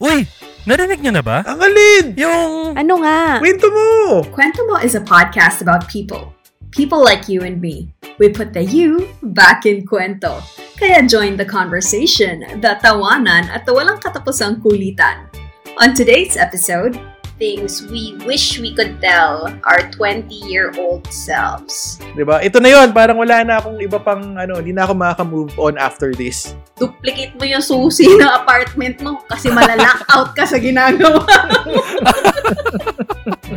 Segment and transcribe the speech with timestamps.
[0.00, 0.24] Uy,
[0.64, 1.44] narinig niyo na ba?
[1.44, 2.16] Ang alin!
[2.16, 2.72] Yung...
[2.72, 3.36] Ano nga?
[3.36, 4.24] Kwento mo!
[4.32, 6.32] Kwento Mo is a podcast about people.
[6.72, 7.92] People like you and me.
[8.16, 10.40] We put the you back in kwento.
[10.80, 15.28] Kaya join the conversation, the tawanan at the walang katapusang kulitan.
[15.76, 16.96] On today's episode,
[17.40, 21.96] things we wish we could tell our 20-year-old selves.
[22.12, 22.44] 'Di ba?
[22.44, 25.80] Ito na yon parang wala na akong iba pang ano, hindi na ako makaka-move on
[25.80, 26.52] after this.
[26.76, 31.24] Duplicate mo yung susi ng apartment mo kasi malalock out ka sa ginagawa.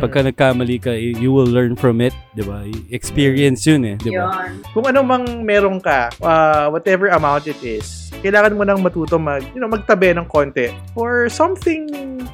[0.02, 2.66] Pagka nagkamali ka, you will learn from it, di ba?
[2.90, 4.50] Experience yun eh, di ba?
[4.50, 4.60] Yun.
[4.74, 9.44] Kung ano mang meron ka, uh, whatever amount it is, kailangan mo nang matuto mag,
[9.54, 11.88] you know, magtabi ng konti for something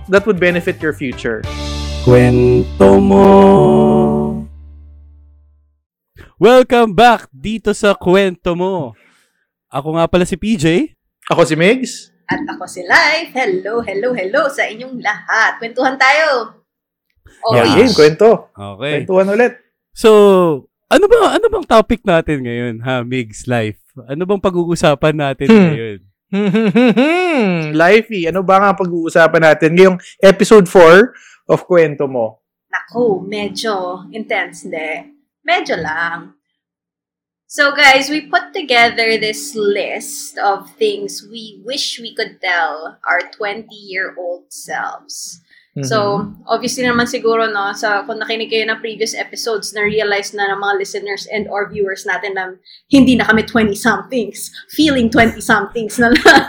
[0.09, 1.39] that would benefit your future.
[2.04, 3.26] Kwento mo.
[6.36, 8.96] Welcome back dito sa Kwento mo.
[9.68, 10.96] Ako nga pala si PJ.
[11.28, 12.10] Ako si Migs.
[12.26, 13.32] At ako si Life.
[13.32, 15.60] Hello, hello, hello sa inyong lahat.
[15.60, 16.56] Kwentuhan tayo.
[17.46, 17.76] Oh, Yeah, Yeah.
[17.86, 18.50] game, kwento.
[18.50, 19.04] Okay.
[19.04, 19.52] Kwentuhan ulit.
[19.93, 20.10] So,
[20.88, 23.78] ano ba ano bang topic natin ngayon, ha, Migs Life?
[24.09, 25.62] Ano bang pag-uusapan natin Hmm.
[25.68, 25.98] ngayon?
[27.74, 31.10] Lifey, ano ba nga pag-uusapan natin ngayong episode 4
[31.51, 32.38] of Kwento Mo?
[32.70, 33.26] Naku, hmm.
[33.26, 33.74] medyo
[34.15, 35.10] intense, hindi?
[35.43, 36.38] Medyo lang.
[37.51, 43.26] So guys, we put together this list of things we wish we could tell our
[43.34, 45.43] 20-year-old selves.
[45.79, 50.59] So, obviously naman siguro, no, sa, kung nakinig kayo ng previous episodes, na-realize na ng
[50.59, 52.59] mga listeners and or viewers natin na
[52.90, 54.51] hindi na kami 20-somethings.
[54.74, 56.46] Feeling 20-somethings na lang.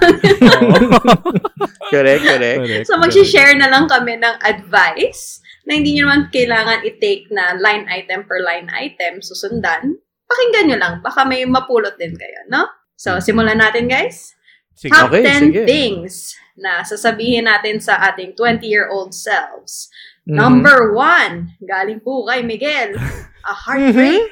[1.93, 2.25] correct.
[2.25, 5.37] Correct, So, mag-share na lang kami ng advice
[5.69, 10.01] na hindi nyo naman kailangan i-take na line item per line item, susundan.
[10.25, 10.93] Pakinggan nyo lang.
[11.05, 12.65] Baka may mapulot din kayo, no?
[12.97, 14.33] So, simulan natin, guys.
[14.75, 14.91] Sige.
[14.95, 15.61] Top Okay, 10 sige.
[15.67, 16.13] things
[16.57, 19.87] na sasabihin natin sa ating 20-year-old selves.
[20.25, 20.35] Mhm.
[20.37, 22.93] Number one, galing po kay Miguel.
[23.41, 24.29] A heartbreak.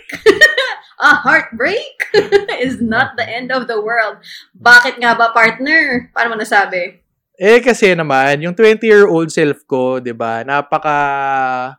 [1.01, 1.97] a heartbreak
[2.65, 4.21] is not the end of the world.
[4.53, 6.11] Bakit nga ba, partner?
[6.13, 7.01] Paano mo nasabi?
[7.39, 10.43] Eh kasi naman, yung 20-year-old self ko, 'di ba?
[10.43, 10.97] Napaka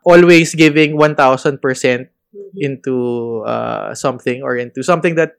[0.09, 1.61] always giving 1000%
[2.57, 2.97] into
[3.45, 5.37] uh, something or into something that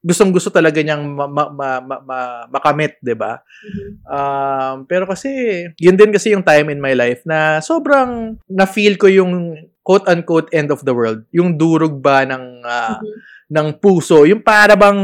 [0.00, 3.40] gustong-gusto talaga niyang ma- ma- ma- ma- ma- makamit, 'di ba?
[4.04, 5.28] Um, pero kasi,
[5.76, 10.68] yun din kasi yung time in my life na sobrang na-feel ko yung quote-unquote end
[10.68, 11.24] of the world.
[11.32, 13.16] Yung durog ba ng ah, Mhm.
[13.48, 14.28] ng puso.
[14.28, 15.00] Yung para bang,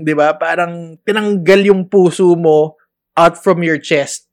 [0.00, 0.32] 'di ba?
[0.36, 2.76] Parang tinanggal yung puso mo
[3.12, 4.28] out from your chest.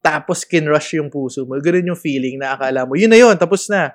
[0.00, 1.60] Tapos kinrush yung puso mo.
[1.60, 3.92] Ganun yung feeling na akala mo, yun na yun, tapos na.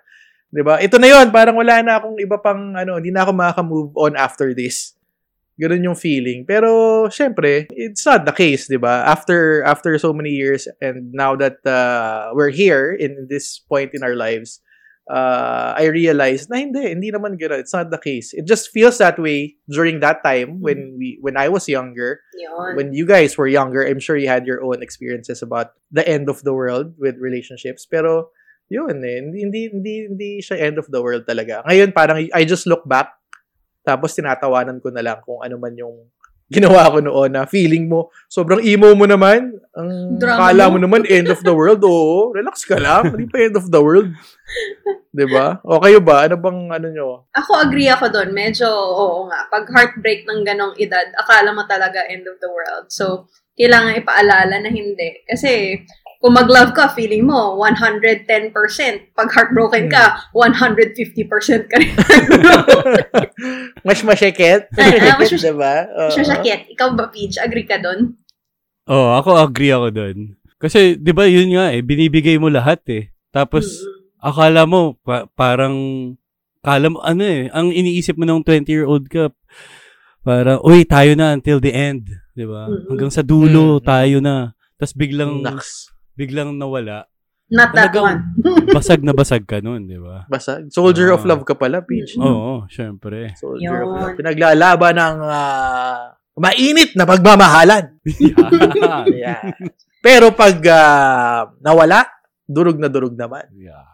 [0.47, 0.79] 'Di ba?
[0.79, 4.13] Ito na yun, parang wala na akong iba pang ano, hindi na ako makaka-move on
[4.15, 4.96] after this.
[5.57, 6.45] Ganun yung feeling.
[6.45, 9.03] Pero syempre, it's not the case, 'di ba?
[9.09, 14.05] After after so many years and now that uh, we're here in this point in
[14.05, 14.61] our lives,
[15.09, 17.59] uh, I realized na hindi, hindi naman gano'n.
[17.59, 18.37] It's not the case.
[18.37, 22.21] It just feels that way during that time when we when I was younger.
[22.37, 22.75] Yun.
[22.77, 26.29] When you guys were younger, I'm sure you had your own experiences about the end
[26.29, 27.87] of the world with relationships.
[27.89, 28.29] Pero
[28.67, 31.63] yun eh, hindi, hindi, hindi, hindi siya end of the world talaga.
[31.65, 33.15] Ngayon, parang I just look back,
[33.87, 35.95] tapos tinatawanan ko na lang kung ano man yung
[36.47, 39.51] ginawa ko noon na feeling mo, sobrang emo mo naman.
[39.75, 40.75] Ang Drama kala mo.
[40.75, 41.83] mo naman, end of the world.
[41.83, 43.11] Oo, relax ka lang.
[43.11, 44.11] Hindi pa end of the world.
[45.11, 45.59] 'Di ba?
[45.67, 46.23] O kayo ba?
[46.23, 47.27] Ano bang ano nyo?
[47.35, 48.31] Ako agree ako doon.
[48.31, 49.43] Medyo, oo nga.
[49.51, 52.87] Pag heartbreak ng ganong edad, akala mo talaga end of the world.
[52.87, 53.27] So,
[53.59, 55.25] kailangan ipaalala na hindi.
[55.27, 55.83] Kasi,
[56.17, 58.25] kung mag-love ka, feeling mo 110%.
[59.13, 61.93] Pag heartbroken ka, 150% ka rin.
[63.87, 64.67] Mas masyakit.
[64.73, 65.75] Ay, ah, mas mas- diba?
[65.85, 66.11] Oo.
[66.11, 66.73] Sasakit.
[66.73, 67.37] Ikaw ba, Peach?
[67.37, 68.17] Agree ka doon?
[68.87, 70.17] Oh, ako agree ako doon.
[70.57, 73.13] Kasi 'di ba yun nga eh, binibigay mo lahat eh.
[73.29, 73.67] Tapos
[74.17, 75.75] akala mo pa- parang
[76.65, 79.29] kala mo ano eh, ang iniisip mo nung 20-year-old ka
[80.25, 82.65] para uy, tayo na until the end, 'di ba?
[82.89, 83.83] Hanggang sa dulo Mm.
[83.85, 84.57] tayo na.
[84.79, 85.93] Tapos biglang Naks.
[86.17, 87.05] Biglang nawala.
[87.47, 88.19] Not that Talagang- one.
[88.75, 90.27] Basag na basag ka noon, 'di ba?
[90.27, 91.31] Basta, soldier of Ah.
[91.31, 92.19] love ka pala, Peach.
[92.19, 93.31] Oo, syempre.
[93.39, 93.95] Soldier of Yun.
[93.95, 94.15] love.
[94.19, 97.95] Pinaglalaban ng ah, mainit na pagmamahalan.
[98.19, 99.05] yeah.
[99.07, 99.41] Yeah.
[100.03, 102.03] Pero pag ah, nawala,
[102.43, 103.47] durog na durog naman.
[103.53, 103.85] yeah.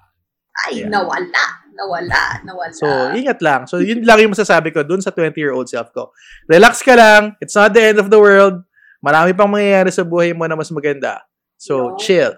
[0.65, 0.89] Ay, Yeah.
[0.89, 1.45] nawala.
[1.73, 2.21] Nawala.
[2.45, 2.73] Nawala.
[2.73, 3.65] So, ingat lang.
[3.65, 6.13] So, yun lang yung masasabi ko dun sa 20-year-old self ko.
[6.45, 7.33] Relax ka lang.
[7.37, 8.61] It's not the end of the world.
[9.01, 11.25] Marami pang mangyayari sa buhay mo na mas maganda.
[11.63, 11.97] So, No.
[11.97, 12.35] chill.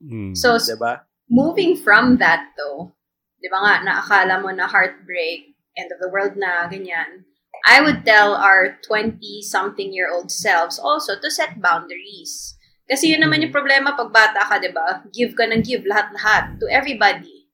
[0.00, 0.32] Mm.
[0.32, 1.04] so, Diba?
[1.28, 2.96] moving from that though,
[3.44, 7.28] di ba nga, naakala mo na heartbreak, end of the world na, ganyan.
[7.68, 12.56] I would tell our 20-something-year-old selves also to set boundaries.
[12.88, 15.04] Kasi yun naman yung problema pag bata ka, di ba?
[15.12, 17.44] Give ka ng give, lahat-lahat, to everybody.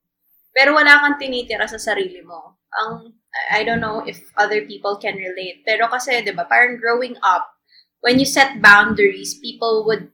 [0.55, 2.55] Pero wala kang tinitira sa sarili mo.
[2.71, 3.19] Ang,
[3.51, 5.67] I don't know if other people can relate.
[5.67, 7.51] Pero kasi, di ba, parang growing up,
[7.99, 10.14] when you set boundaries, people would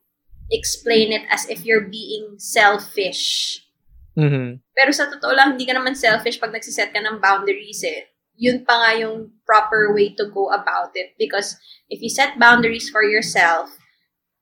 [0.50, 3.62] explain it as if you're being selfish.
[4.18, 4.60] Mhm.
[4.74, 8.10] Pero sa totoo lang, hindi ka naman selfish pag nagsiset ka ng boundaries eh.
[8.36, 11.14] Yun pa nga yung proper way to go about it.
[11.16, 11.54] Because
[11.88, 13.70] if you set boundaries for yourself,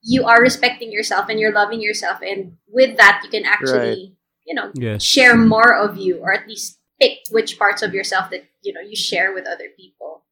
[0.01, 2.23] you are respecting yourself and you're loving yourself.
[2.23, 4.15] And with that, you can actually,
[4.47, 5.03] you know, Yes.
[5.03, 8.81] share more of you or at least pick which parts of yourself that, you know,
[8.83, 10.23] you share with other people.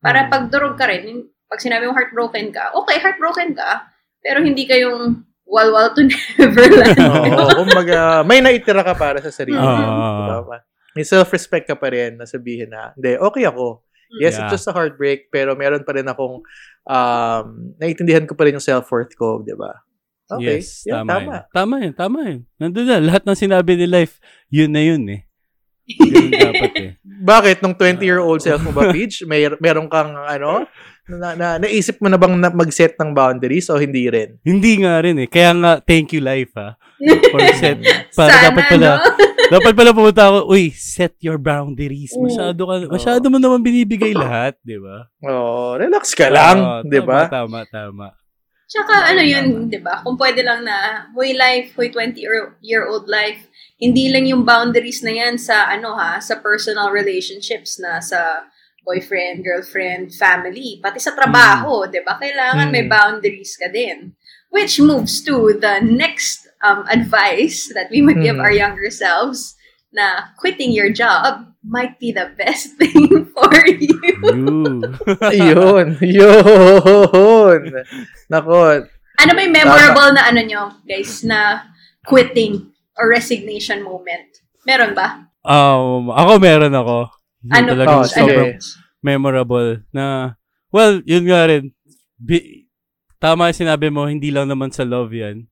[0.00, 0.30] Para Mm.
[0.32, 3.91] pag durog ka rin, pag sinabi mo heartbroken ka, okay, heartbroken ka,
[4.22, 6.06] pero hindi ka yung walwal to
[6.38, 6.96] neverland.
[6.96, 9.58] Oo, kumbaga, may naitira ka para sa sarili.
[9.58, 9.66] mo.
[9.66, 10.40] Ah.
[10.40, 10.58] Diba?
[10.92, 13.84] May self-respect ka pa rin na sabihin na, hindi, okay ako.
[14.12, 14.44] Yes, Yeah.
[14.44, 16.44] it's just a heartbreak, pero meron pa rin akong,
[16.84, 17.44] um,
[17.80, 19.72] naiintindihan ko pa rin yung self-worth ko, di ba?
[20.28, 20.60] Okay.
[20.60, 21.32] Yes, Yeah, tama, tama.
[21.32, 21.42] Yun.
[21.52, 22.40] Tama yun, tama yun.
[22.56, 25.24] Nandun na, lahat ng sinabi ni Life, yun na yun eh.
[25.98, 26.90] Yun dapat eh.
[27.02, 27.56] Bakit?
[27.58, 29.26] Nung 20-year-old self mo ba, Peach?
[29.26, 30.64] May, meron kang, ano,
[31.10, 34.38] na, na, naisip mo na bang na, mag-set ng boundaries o hindi rin?
[34.46, 35.28] Hindi nga rin eh.
[35.28, 36.78] Kaya nga, thank you Life ha.
[37.34, 37.82] For set.
[38.14, 39.02] Para Sana, dapat pala, no?
[39.58, 42.14] dapat pala pumunta ako, uy, set your boundaries.
[42.14, 42.22] Mm.
[42.30, 45.10] Masyado ka, masyado mo naman binibigay lahat, di ba?
[45.26, 47.26] Oh, relax ka lang, Oo, di ba?
[47.26, 48.06] Tama, tama, tama.
[48.70, 50.00] Tsaka ano yun, di ba?
[50.00, 53.50] Kung pwede lang na, huy life, huy 20-year-old life,
[53.82, 58.46] hindi lang yung boundaries na yan sa ano ha, sa personal relationships na sa
[58.82, 62.18] boyfriend, girlfriend, family, pati sa trabaho, di ba?
[62.18, 62.90] Kailangan may Mm.
[62.90, 64.12] boundaries ka din.
[64.52, 68.44] Which moves to the next um, advice that we would give Mm.
[68.44, 69.56] our younger selves
[69.90, 73.98] na quitting your job might be the best thing for you.
[75.22, 77.60] Ayun, yun.
[78.28, 78.86] Nako,
[79.22, 81.68] Ano yung memorable na ano nyo, guys, na
[82.02, 84.26] quitting or resignation moment?
[84.66, 85.28] Meron ba?
[85.42, 87.10] Um, ako meron ako.
[87.42, 88.16] Yung Ano talagang Oh, sige.
[88.22, 88.50] sobrang
[89.02, 90.38] memorable na,
[90.70, 91.74] well, yun nga rin.
[92.16, 92.70] Bi-
[93.18, 95.46] tama yung sinabi mo, hindi lang naman sa love yan.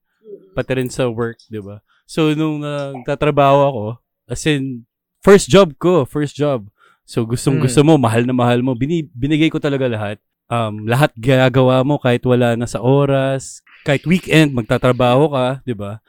[0.55, 1.83] Pati rin sa work, di ba?
[2.07, 3.85] So, nung nagtatrabaho ako,
[4.27, 4.87] as in,
[5.23, 6.67] first job ko, first job.
[7.03, 7.65] So, gustong Mm.
[7.67, 8.75] gusto mo, mahal na mahal mo.
[8.75, 10.19] Bini- binigay ko talaga lahat.
[10.51, 16.03] Um, lahat ginagawa mo kahit wala na sa oras, kahit weekend, magtatrabaho ka, di ba?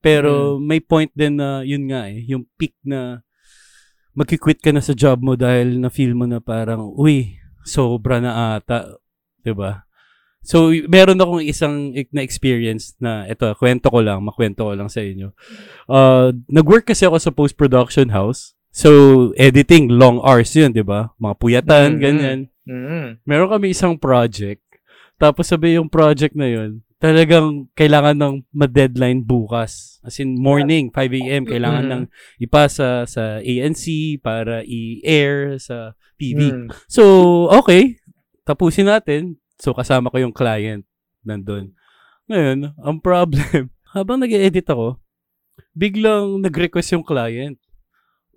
[0.00, 3.20] Pero may point din na, yun nga eh, yung peak na
[4.12, 8.58] magkikwit ka na sa job mo dahil na feel mo na parang, uy, sobra na
[8.58, 8.98] ata,
[9.40, 9.86] 'di ba?
[10.42, 14.90] So, meron akong isang ik- na experience na, ito, kwento ko lang, makwento ko lang
[14.90, 15.30] sa inyo.
[15.86, 18.58] Uh, nag-work kasi ako sa post-production house.
[18.74, 18.90] So,
[19.38, 21.14] editing, long hours yun, di ba?
[21.22, 22.00] Mga puyatan, Mhm.
[22.02, 22.38] ganyan.
[22.66, 23.22] Mm.
[23.22, 24.66] Meron kami isang project.
[25.14, 29.98] Tapos sabi yung project na yun, talagang kailangan ng ma-deadline bukas.
[30.06, 31.42] As in, morning, 5 a.m.
[31.42, 31.90] Kailangan Mhm.
[31.90, 32.02] ng
[32.38, 36.54] ipasa sa ANC para i-air sa TV.
[36.54, 36.70] Mm.
[36.86, 37.02] So,
[37.50, 37.98] okay.
[38.46, 39.42] Tapusin natin.
[39.58, 40.86] So, kasama ko yung client
[41.26, 41.74] nandun.
[42.30, 45.02] Ngayon, ang problem, habang nag edit ako,
[45.74, 47.58] biglang nag-request yung client.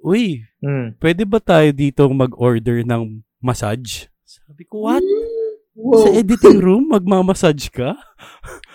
[0.01, 0.97] Uy, Mm.
[0.97, 4.09] pwede ba tayo dito mag-order ng massage?
[4.25, 5.05] Sabi ko, what?
[5.75, 6.07] Wow.
[6.07, 7.99] Sa editing room, magmamassage ka?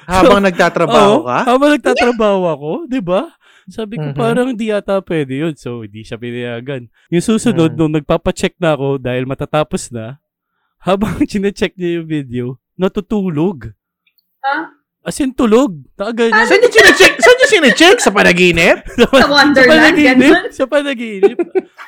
[0.04, 1.38] Habang nagtatrabaho Oo, ka?
[1.48, 3.32] Habang nagtatrabaho ako, di ba?
[3.66, 4.16] Sabi ko, Mhm.
[4.18, 5.54] parang di yata pwede yun.
[5.56, 6.92] So, hindi siya pinayagan.
[7.08, 7.78] Yung susunod, Mm.
[7.78, 10.20] nung nagpapacheck na ako dahil matatapos na,
[10.78, 12.44] habang chinecheck niya yung video,
[12.76, 13.72] natutulog.
[14.44, 14.76] Ha?
[15.00, 15.80] As in, tulog.
[15.96, 16.44] Nakaganyan.
[16.44, 17.14] Saan niyo sinecheck?
[17.16, 17.96] Saan niyo sinecheck?
[17.96, 18.84] Sa panaginip?
[18.92, 20.52] Sa Wonderland, ganun?
[20.52, 21.40] Sa panaginip.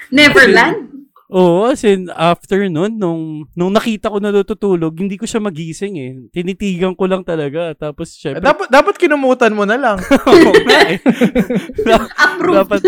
[0.09, 1.02] Neverland?
[1.33, 5.95] Oo, as in, after nun, nung, nung nakita ko na natutulog, hindi ko siya magising
[5.97, 6.12] eh.
[6.29, 7.73] Tinitigan ko lang talaga.
[7.73, 9.97] Tapos, syempre, Dapat, dapat kinumutan mo na lang.
[10.29, 11.01] Oo nga eh.
[12.29, 12.57] Approve.
[12.69, 12.81] Dapat,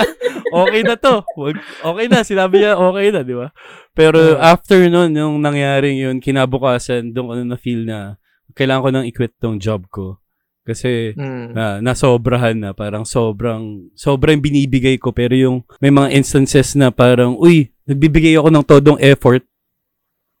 [0.64, 1.20] okay na to.
[1.36, 3.52] Wag, okay na, sinabi niya okay na, di ba?
[3.92, 4.56] Pero Yeah.
[4.56, 8.16] after nun, yung nangyaring yun, kinabukasan, doon ko na na-feel na
[8.56, 10.16] kailangan ko nang i-quit tong job ko.
[10.62, 11.58] Kasi, Mm.
[11.58, 17.34] na nasobrahan na parang sobrang sobrang binibigay ko pero yung may mga instances na parang
[17.34, 19.42] uy nagbibigay ako ng todong effort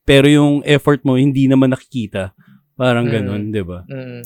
[0.02, 2.34] pero yung effort mo hindi naman nakikita
[2.74, 3.12] parang Mm.
[3.12, 4.22] ganun 'di ba Mm.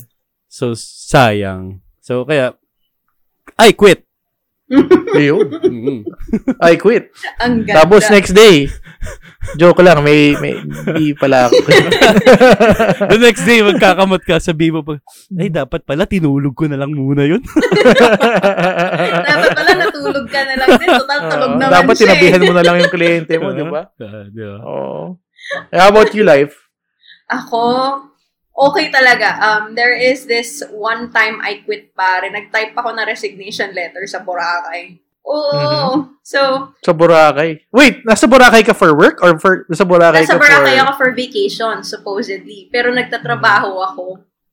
[0.47, 2.53] so sayang so kaya
[3.55, 4.03] I quit
[5.15, 5.47] Ayun.
[5.63, 6.03] Mm.
[6.59, 7.07] I quit.
[7.39, 7.87] Ang ganda.
[7.87, 8.67] Tapos next day,
[9.55, 10.59] joke lang, may, may,
[10.91, 11.55] di pala ako.
[13.15, 14.99] the next day magkakamot ka sabi mo pa
[15.33, 17.39] ay dapat pala tinulog ko na lang muna yun
[19.23, 20.89] Dapat pala natulog ka na lang din.
[20.89, 21.99] Total tulog Oo, naman dapat siya.
[21.99, 22.01] eh.
[22.07, 23.81] tinabihan mo na lang yung kliyente mo, di ba?
[23.99, 24.95] Ah, di ba Oo.
[25.69, 26.55] How about you, life?
[27.27, 27.63] Ako,
[28.53, 29.35] okay talaga.
[29.37, 32.23] Um, there is this one time I quit pare.
[32.25, 34.95] Nag-type ako na resignation letter sa Boracay.
[35.23, 35.51] Oo.
[35.51, 36.23] Mhm.
[36.23, 37.67] So, Sa Boracay.
[37.67, 40.83] Wait, nasa Boracay ka for work or for nasa Boracay nasa ka Boracay for...
[40.83, 42.71] ako for vacation, supposedly.
[42.71, 44.05] Pero nagtatrabaho ako.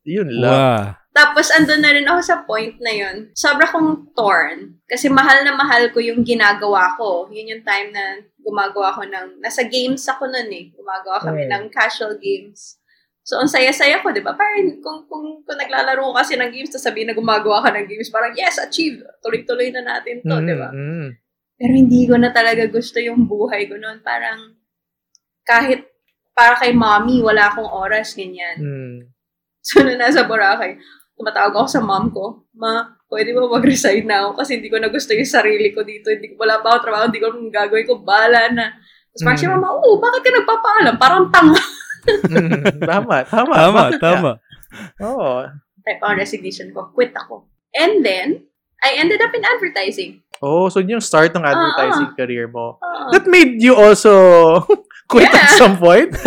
[0.03, 0.51] Yun lang.
[0.51, 1.04] Wow.
[1.15, 3.31] Tapos, andun na rin ako sa point na yun.
[3.39, 4.83] Sobra kong torn.
[4.83, 7.31] Kasi mahal na mahal ko yung ginagawa ko.
[7.31, 9.39] Yun yung time na gumagawa ko ng...
[9.39, 10.75] Nasa games ako nun eh.
[10.75, 11.51] Gumagawa kami Mm.
[11.55, 12.83] ng casual games.
[13.23, 14.35] So, ang saya-saya ko, di ba?
[14.35, 17.87] Parang kung, kung, kung naglalaro ka kasi ng games, tapos sabihin na gumagawa ka ng
[17.87, 19.01] games, parang, yes, achieved.
[19.23, 20.69] Tuloy-tuloy na natin to, Mm, di ba?
[20.75, 21.09] mm.
[21.55, 24.03] Pero hindi ko na talaga gusto yung buhay ko noon.
[24.03, 24.59] Parang,
[25.47, 25.87] kahit
[26.35, 28.59] para kay mommy, wala akong oras, ganyan.
[28.59, 28.97] Mm.
[29.65, 30.77] So, nung nasa Boracay,
[31.15, 34.89] tumatawag ako sa mom ko, Ma, pwede ba mag-resign na ako kasi hindi ko na
[34.89, 36.11] gusto yung sarili ko dito.
[36.11, 38.67] Hindi ko wala pa ako trabaho, hindi ko anong gagawin ko, bala na.
[39.11, 39.43] Tapos parang Mm.
[39.43, 40.95] siya, mama, oo, bakit ka nagpapaalam?
[40.97, 41.63] Parang tanga.
[42.05, 42.79] Mm.
[42.91, 43.53] tama, tama.
[43.55, 44.31] Tama, Bakit tama.
[45.03, 45.31] Oo.
[45.83, 47.47] Type ako resignation ko, quit ako.
[47.75, 48.47] And then,
[48.81, 50.23] I ended up in advertising.
[50.39, 52.17] Oh, so yun yung start ng advertising Ah.
[52.17, 52.77] career mo.
[52.77, 53.11] Oo.
[53.11, 54.13] That made you also
[55.11, 55.59] quit at Yeah.
[55.59, 56.11] some point?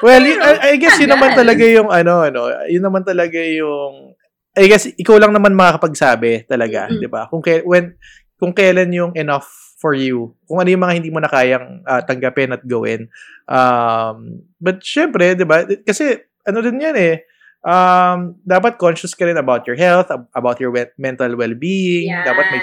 [0.00, 4.16] well, y- I, I guess yun naman talaga yung ano, ano, yun naman talaga yung
[4.52, 7.00] I guess ikaw lang naman makakapagsabi talaga, Mm-mm.
[7.00, 7.28] 'di ba?
[7.28, 7.96] Kung kay, when
[8.36, 9.48] kung kailan yung enough
[9.80, 10.30] for you.
[10.46, 13.10] Kung ano yung mga hindi mo na kayang ah, tanggapin at gawin.
[13.50, 15.66] Um, but syempre, 'di ba?
[15.82, 17.14] Kasi ano din 'yan eh.
[17.62, 22.10] Um, dapat conscious ka rin about your health, ab- about your we- mental well-being.
[22.10, 22.26] Yan.
[22.26, 22.60] Dapat may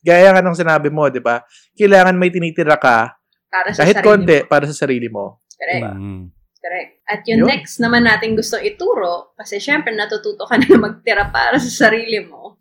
[0.00, 1.44] gaya nga ng sinabi mo, 'di ba?
[1.76, 3.16] Kailangan may tinitira ka
[3.48, 4.48] para sa kahit sarili konti mo.
[4.48, 5.24] para sa sarili mo.
[5.54, 5.84] Correct.
[5.96, 6.24] Mm.
[6.58, 6.92] Correct.
[7.06, 7.48] At yung Yun.
[7.54, 12.58] next naman natin gusto ituro, kasi syempre natututo ka na magtira para sa sarili mo,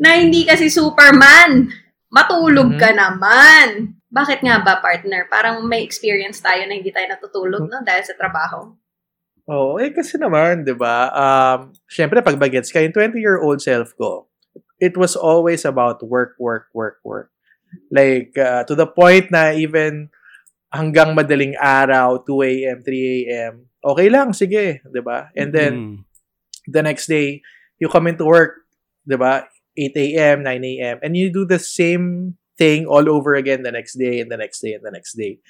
[0.00, 1.68] na hindi kasi Superman.
[2.08, 2.80] Matulog Mhm.
[2.80, 3.94] ka naman.
[4.08, 5.26] Bakit nga ba, partner?
[5.26, 7.82] Parang may experience tayo na hindi tayo natutulog, no?
[7.82, 8.70] Dahil sa trabaho.
[9.44, 11.12] Oo, eh kasi naman, 'di ba?
[11.12, 14.30] Um, syempre pag bagets ka, yung 20-year-old self ko,
[14.80, 17.28] it was always about work, work, work, work.
[17.92, 20.08] Like uh, to the point na even
[20.74, 23.54] hanggang madaling araw, 2 a.m., 3 a.m.
[23.78, 25.30] Okay lang, sige, 'di ba?
[25.38, 25.96] And then Mm.
[26.66, 27.40] the next day,
[27.78, 28.66] you come into work,
[29.06, 29.46] 'di ba?
[29.78, 30.96] 8 a.m., 9 a.m.
[31.02, 34.62] and you do the same thing all over again the next day and the next
[34.62, 35.42] day and the next day.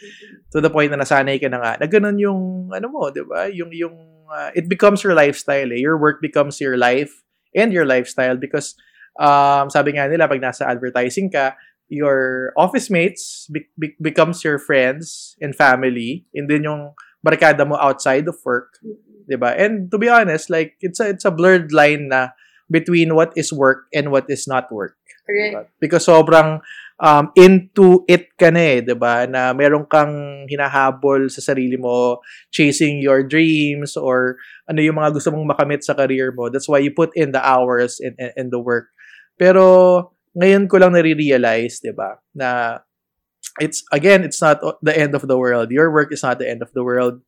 [0.56, 3.44] To the point na nasanay ka na nga, na ganun yung, ano mo, di ba?
[3.52, 5.76] Yung, yung, uh, it becomes your lifestyle eh.
[5.76, 7.12] Your work becomes your life
[7.52, 8.72] and your lifestyle because,
[9.20, 11.52] um, sabi nga nila, pag nasa advertising ka,
[11.88, 17.76] your office mates be- be- becomes your friends and family and then yung barkada mo
[17.76, 18.80] outside of work
[19.26, 19.56] 'di ba?
[19.56, 22.36] And to be honest, like it's a it's a blurred line na
[22.68, 24.96] between what is work and what is not work.
[25.24, 25.72] Correct.
[25.80, 26.60] Because sobrang
[27.00, 29.24] um, into it ka na eh, 'di ba?
[29.24, 32.20] Na meron kang hinahabol sa sarili mo,
[32.52, 34.36] chasing your dreams or
[34.68, 36.52] ano yung mga gusto mong makamit sa career mo.
[36.52, 38.92] That's why you put in the hours and and, and the work.
[39.34, 42.18] Pero ngayon ko lang nare-realize, 'di ba?
[42.34, 42.78] Na
[43.62, 45.70] it's again, it's not the end of the world.
[45.70, 47.22] Your work is not the end of the world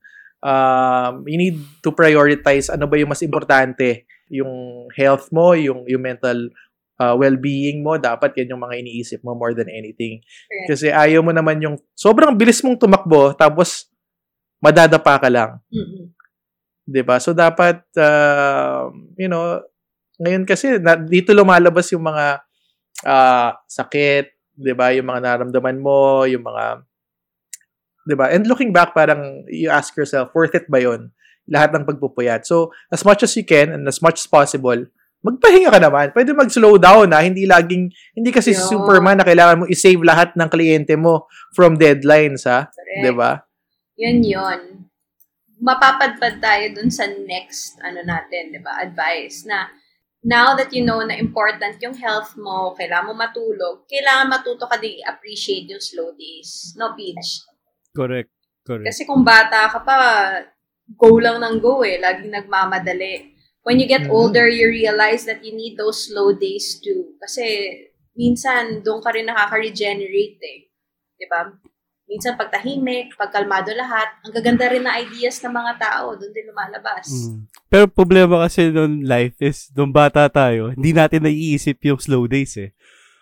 [0.47, 4.05] um, you need to prioritize ano ba yung mas importante.
[4.31, 6.51] Yung health mo, yung, yung mental
[6.99, 10.21] uh, well-being mo, dapat yan yung mga iniisip mo more than anything.
[10.23, 10.67] Correct.
[10.75, 13.87] Kasi ayaw mo naman yung sobrang bilis mong tumakbo, tapos
[14.59, 15.51] madadapa ka lang.
[15.71, 16.11] Mm-mm.
[16.87, 17.19] 'di ba?
[17.23, 19.63] So dapat uh, you know,
[20.23, 22.46] ngayon kasi na, dito lumalabas yung mga
[23.05, 24.95] uh, sakit, 'di ba?
[24.97, 26.87] Yung mga naramdaman mo, yung mga
[28.07, 28.31] 'di ba?
[28.33, 31.12] And looking back parang you ask yourself, worth it ba 'yon?
[31.50, 32.47] Lahat ng pagpupuyat.
[32.49, 34.79] So as much as you can and as much as possible,
[35.26, 36.15] magpahinga ka naman.
[36.15, 38.62] Pwede mag-slow down na hindi laging hindi kasi Yeah.
[38.62, 42.71] Superman na kailangan mo i-save lahat ng kliyente mo from deadlines, ha?
[42.71, 43.03] Correct.
[43.03, 43.43] 'Di ba?
[43.97, 44.61] Yun yun.
[45.57, 49.73] Mapapadpad tayo dun sa next, ano natin, di ba, advice na
[50.26, 54.75] now that you know na important yung health mo, kailangan mo matulog, kailangan matuto ka
[54.75, 56.75] din i-appreciate yung slow days.
[56.75, 57.47] No, Peach?
[57.95, 58.28] Correct.
[58.66, 58.90] Correct.
[58.90, 59.99] Kasi kung bata ka pa,
[60.99, 62.02] go lang ng go eh.
[62.02, 63.38] Laging nagmamadali.
[63.62, 64.14] When you get Mhm.
[64.14, 67.14] older, you realize that you need those slow days too.
[67.23, 67.71] Kasi
[68.18, 70.59] minsan, doon ka rin nakaka-regenerate eh.
[71.14, 71.47] Di ba?
[72.07, 76.31] Minsan, pag tahimik, pag kalmado lahat, ang gaganda rin na ideas ng mga tao, doon
[76.31, 77.07] din lumalabas.
[77.11, 77.37] Mm.
[77.67, 82.55] Pero problema kasi nung life is, nung bata tayo, hindi natin naiisip yung slow days
[82.63, 82.71] eh.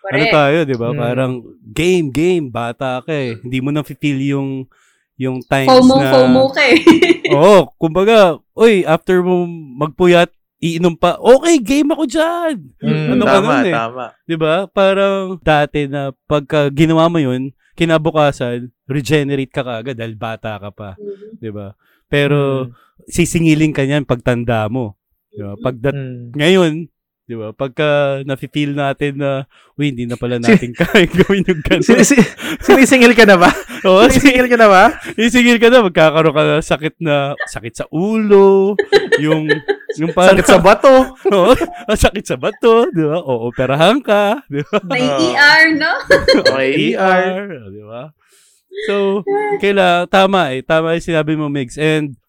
[0.05, 0.37] Ano Correct.
[0.37, 0.89] tayo, di ba?
[0.93, 0.97] Mm.
[1.01, 1.33] Parang
[1.65, 3.41] game, game, bata ka eh.
[3.41, 4.69] Hindi mo na feel yung
[5.15, 6.11] yung times FOMO, na...
[6.11, 6.77] FOMO ka eh.
[7.35, 9.47] Oo, kumbaga, oy, after mo
[9.81, 12.55] magpuyat, iinom pa, okay, game ako dyan.
[12.83, 13.73] Mm, Ano ka tama, nun eh?
[13.73, 14.05] tama.
[14.25, 14.55] 'Di ba?
[14.71, 20.95] Parang dati na pagka ginawa mo 'yun, kinabukasan, regenerate ka kaagad dahil bata ka pa,
[20.95, 21.37] Mhm.
[21.37, 21.75] 'di ba?
[22.07, 22.71] Pero Mm.
[23.05, 24.95] sisingilin ka niyan pagtanda mo.
[25.29, 25.53] Di ba?
[25.59, 26.31] Pag dat- Mm.
[26.33, 26.73] ngayon,
[27.25, 27.89] di ba, pagka
[28.21, 29.43] nafe-feel natin na,
[29.75, 31.81] uy, hindi na pala natin kaya gawin yung gano'n.
[31.83, 32.21] Sinisi-
[32.61, 33.49] sinisingil ka na ba?
[33.89, 34.83] Oo, Sinisingil ka na ba?
[35.13, 38.77] Sisingil ka na, magkakaroon ka na sakit na, sakit sa ulo,
[39.19, 39.49] yung,
[39.97, 40.93] yung parang, Sakit sa bato.
[41.35, 41.51] Oo,
[41.87, 43.17] sakit sa bato, di ba?
[43.17, 44.77] O, operahan ka, di ba?
[44.85, 45.03] May.
[45.03, 45.91] ER, no?
[46.43, 47.47] Okay, ER.
[47.67, 48.11] Di ba?
[48.85, 49.23] So,
[49.57, 50.59] kaila, tama eh.
[50.59, 51.75] Tama yung sinabi mo, Migs.
[51.75, 52.19] And,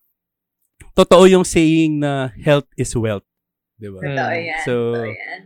[0.93, 3.27] totoo yung saying na health is wealth.
[3.75, 3.99] Di ba?
[3.99, 4.61] Totoo yan.
[4.63, 5.41] So, totoo yan.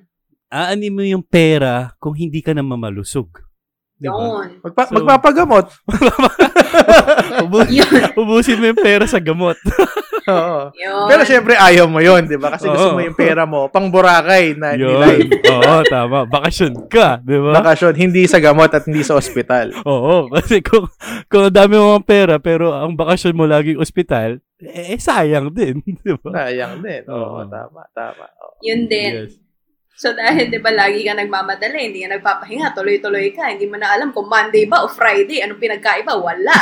[0.46, 3.30] Aanin mo yung pera kung hindi ka na mamalusog.
[3.94, 4.18] Di ba?
[4.18, 4.48] Yun.
[4.60, 5.66] Magpa- So- magpapagamot.
[7.44, 8.02] Ubu- Yun.
[8.16, 9.56] ubusin mo yung pera sa gamot.
[10.30, 10.60] Oo.
[10.74, 11.06] Yun.
[11.10, 12.54] Pero syempre ayaw mo yon, 'di ba?
[12.54, 12.96] Kasi gusto Oo.
[12.96, 15.02] mo yung pera mo pang Boracay na Yun.
[15.02, 15.30] life.
[15.50, 16.24] Oo, tama.
[16.24, 17.58] Bakasyon ka, di ba?
[17.60, 19.74] Bakasyon, hindi sa gamot at hindi sa ospital.
[19.84, 20.86] Oo, kasi kung,
[21.26, 25.80] kung ang dami mo ang pera, pero ang bakasyon mo laging ospital, eh, sayang din,
[26.04, 26.30] di ba?
[26.46, 27.02] Sayang din.
[27.08, 27.48] Oo, Oo.
[27.48, 28.24] tama, tama.
[28.44, 28.54] Oo.
[28.60, 29.12] Yun din.
[29.26, 29.49] Yes.
[30.00, 33.92] So dahil 'di ba lagi ka nagmamadali, hindi ka nagpapahinga, tuloy-tuloy ka, hindi mo na
[33.92, 36.56] alam kung Monday ba o Friday, anong pinagkaiba, wala.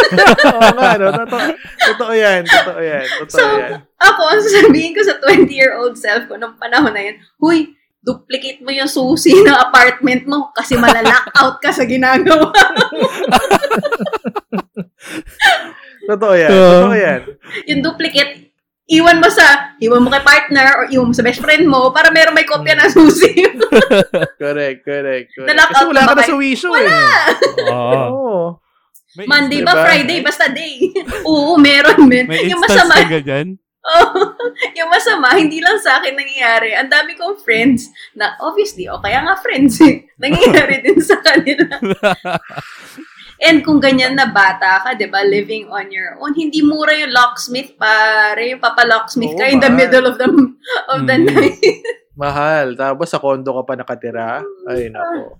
[0.56, 1.12] Oo nga, no?
[1.12, 1.52] Totoo,
[1.84, 2.48] totoo yan.
[2.48, 3.04] Totoo yan.
[3.04, 3.84] Totoo So, yan.
[4.00, 8.72] Ako, ang sasabihin ko sa 20-year-old self ko nung panahon na yun, huy, duplicate mo
[8.72, 12.48] yung susi ng apartment mo kasi malalock out ka sa ginagawa.
[16.08, 16.48] Totoo yan.
[16.48, 16.88] Oo.
[16.88, 17.20] Totoo yan.
[17.68, 18.47] yung duplicate,
[18.88, 22.08] iwan mo sa, iwan mo kay partner or iwan mo sa best friend mo para
[22.08, 23.30] meron may kopya ng susi.
[24.42, 25.28] Correct, correct.
[25.36, 25.60] correct.
[25.68, 26.88] Kasi wala na ka ba na sa wisyo Wala!
[26.88, 27.70] eh.
[27.76, 28.56] Oo.
[29.16, 29.74] May, Monday Diba?
[29.76, 30.88] ba, Friday, basta day.
[31.28, 32.24] Oo, meron, men.
[32.30, 33.48] may Yung instance masama, na ganyan.
[33.88, 34.36] Oh,
[34.76, 36.76] yung masama, hindi lang sa akin nangyayari.
[36.76, 41.64] Ang dami kong friends na obviously, o kaya nga friends eh, nangyayari din sa kanila.
[43.38, 47.14] And kung ganyan na bata ka, di ba, living on your own, hindi mura yung
[47.14, 48.50] locksmith, pare.
[48.50, 49.78] Yung papa-locksmith Oo, ka in the mahal.
[49.78, 50.26] middle of the
[50.90, 51.26] of the Mm.
[51.30, 51.58] night.
[52.18, 52.74] Mahal.
[52.74, 54.42] Tapos sa kondo ka pa nakatira.
[54.66, 55.38] Ay, nako.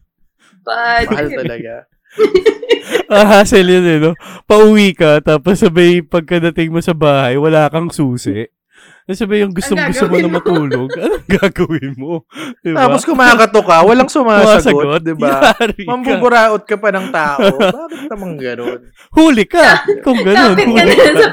[0.63, 1.75] But, Mahal talaga.
[3.13, 4.15] ah, hassle yun eh, no?
[4.47, 8.47] Pauwi ka, tapos sabay pagkadating mo sa bahay, wala kang susi.
[9.09, 10.37] Tapos sabay yung gustong gusto mo na mo?
[10.37, 12.29] matulog, anong gagawin mo?
[12.61, 12.77] Diba?
[12.77, 15.57] Tapos kumakato ka, walang sumasagot, di ba?
[15.89, 17.41] Mambuburaot ka pa ng tao.
[17.57, 18.85] Bakit naman ganun?
[19.17, 19.81] Huli ka!
[20.05, 21.25] Kung ganun, huli ka.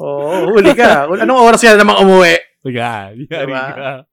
[0.00, 1.12] Oo, huli ka.
[1.12, 2.40] Anong oras ka namang umuwi?
[2.72, 4.08] Yan, yari Diba?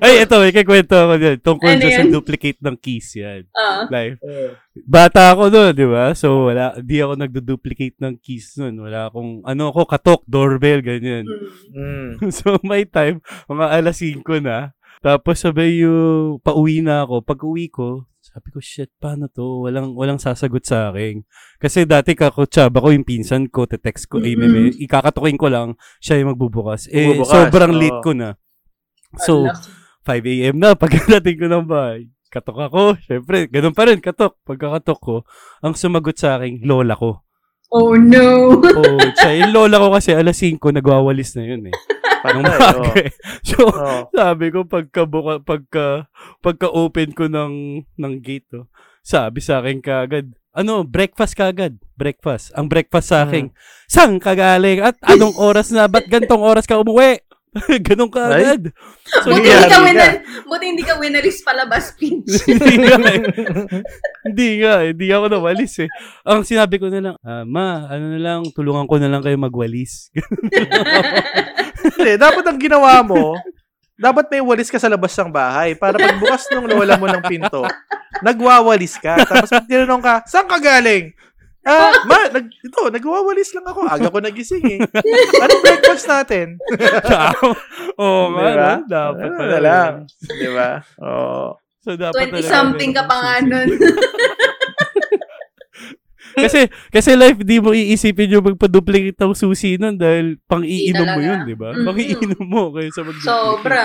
[0.00, 1.36] Ay, ito, may kikwento ako dyan.
[1.44, 3.42] Tungkol Ano dyan sa duplicate ng keys yan.
[3.52, 3.84] Ah.
[3.88, 4.16] Life.
[4.88, 6.12] Bata ako doon, di ba?
[6.16, 8.80] So, wala, di ako nagdo-duplicate ng keys nun.
[8.80, 11.28] Wala akong, ano ako, katok, doorbell, ganyan.
[11.72, 12.20] Mm.
[12.36, 14.76] So, may time, mga alas 5 na.
[15.04, 17.20] Tapos sabay yung, pauwi na ako.
[17.22, 19.64] Pag uwi ko, sabi ko, shit, paano to?
[19.64, 21.22] Walang, walang sasagot sa akin.
[21.56, 24.28] Kasi dati kakutsaba ko yung pinsan ko, te-text ko, Mm-mm.
[24.28, 26.90] ay, meme, ikakatukin ko lang, siya yung magbubukas.
[26.90, 27.80] Eh, Magbubukas, sobrang oo.
[27.80, 28.34] late ko na.
[29.20, 29.56] So, Ala.
[30.06, 30.56] 5 a.m.
[30.60, 32.82] na, pagkadating ko ng bahay, katok ako.
[33.02, 34.38] Syempre, ganun pa rin, katok.
[34.44, 35.14] Pagkakatok ko,
[35.60, 37.24] ang sumagot sa akin, lola ko.
[37.66, 38.54] Oh no.
[38.78, 41.74] Oh, siya, yung lola ko kasi alas 5, nagwawalis na yun eh.
[42.22, 42.94] Patay, umaga oo.
[42.94, 43.10] eh.
[43.42, 43.98] So, Oo.
[44.14, 46.06] sabi ko, pagka, buka, pagka,
[46.40, 48.66] pagka-open ko ng, ng gate, oh,
[49.02, 51.76] sabi sa akin kagad, ano, breakfast kagad.
[51.98, 52.48] Breakfast.
[52.56, 53.52] Ang breakfast sa akin,
[53.86, 54.80] saan ka galing?
[54.80, 55.84] At anong oras na?
[55.84, 57.20] Ba't gantong oras ka umuwi?
[57.88, 58.44] Ganun ka Ay.
[58.44, 58.62] agad.
[59.24, 60.12] So, buti hindi ka winal,
[60.44, 62.28] buti hindi ka winalis palabas pinch.
[62.50, 63.20] hindi nga eh.
[64.26, 64.90] Hindi nga eh.
[64.92, 65.88] Hindi ako nawalis eh.
[66.26, 69.38] Ang sinabi ko na lang, ah, ma, ano na lang, tulungan ko na lang kayo
[69.40, 70.10] magwalis.
[71.86, 73.38] Hindi, dapat ang ginawa mo,
[73.96, 77.62] dapat may walis ka sa labas ng bahay para pagbukas nung lola mo ng pinto,
[78.20, 79.22] nagwawalis ka.
[79.22, 81.14] Tapos pag tinanong ka, saan ka galing?
[81.66, 83.90] Ah, ma, nag, ito, nagwawalis lang ako.
[83.90, 84.78] Aga ko nagising eh.
[85.42, 86.62] Anong breakfast natin?
[87.98, 88.54] Oo nga, Diba?
[88.54, 88.78] no?
[88.86, 89.50] dapat Ano pala.
[89.50, 89.92] na lang.
[90.22, 90.70] Di ba?
[91.02, 91.58] Oo.
[91.82, 93.68] So, dapat 20 talaga something ka meron pa nga nun.
[96.46, 96.60] kasi,
[96.92, 101.56] kasi life, di mo iisipin yung magpa-duplicate ng susi nun dahil pang-iinom mo yun, di
[101.58, 101.74] ba?
[101.74, 101.82] Mhm.
[101.82, 103.34] Pang-iinom mo kayo sa mag-duplicate.
[103.34, 103.84] Sobra.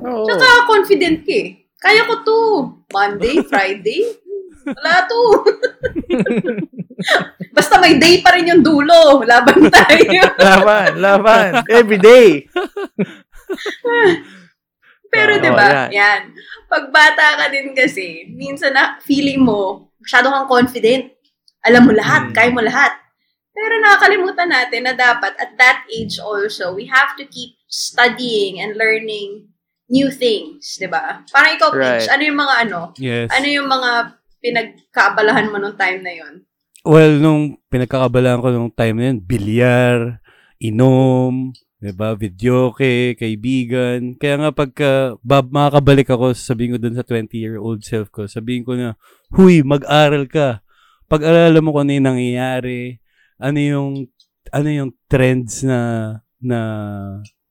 [0.00, 0.24] Oo.
[0.24, 1.48] Tsaka confident ka eh.
[1.76, 2.38] Kaya ko to.
[2.88, 4.23] Monday, Friday.
[4.64, 5.20] Wala to.
[7.56, 9.20] Basta may day pa rin yung dulo.
[9.22, 10.24] Laban tayo.
[10.40, 11.50] Laban, laban.
[11.68, 12.44] Every day.
[15.14, 15.86] Pero Oo, 'di ba?
[15.86, 15.88] yan.
[15.94, 16.20] Yan.
[16.66, 21.14] Pag bata ka din kasi, minsan na feeling mo masyado kang confident.
[21.62, 22.34] Alam mo lahat, Hmm.
[22.34, 22.92] kaya mo lahat.
[23.54, 28.74] Pero nakakalimutan natin na dapat at that age also, we have to keep studying and
[28.74, 29.46] learning
[29.86, 31.22] new things, 'di ba?
[31.30, 32.10] Parang ikaw, Peach, Right.
[32.10, 32.80] ano yung mga ano?
[32.98, 33.28] Yes.
[33.30, 33.90] Ano yung mga
[34.44, 36.34] pinagkaabalahan mo nung time na yon?
[36.84, 40.20] Well, nung pinagkakabalaan ko nung time na yun, bilyar,
[40.60, 42.12] inom, 'di ba?
[42.12, 44.20] Videoke, kaibigan.
[44.20, 48.76] Kaya nga pagka bab makakabalik ako, sabihin ko dun sa 20-year-old self ko, sabihin ko
[48.76, 49.00] na,
[49.32, 50.60] "Huy, mag-aral ka.
[51.08, 53.00] Pag-aralan mo kung ano yung nangyayari,
[53.40, 53.90] ano yung
[54.52, 55.78] ano yung trends na
[56.36, 56.60] na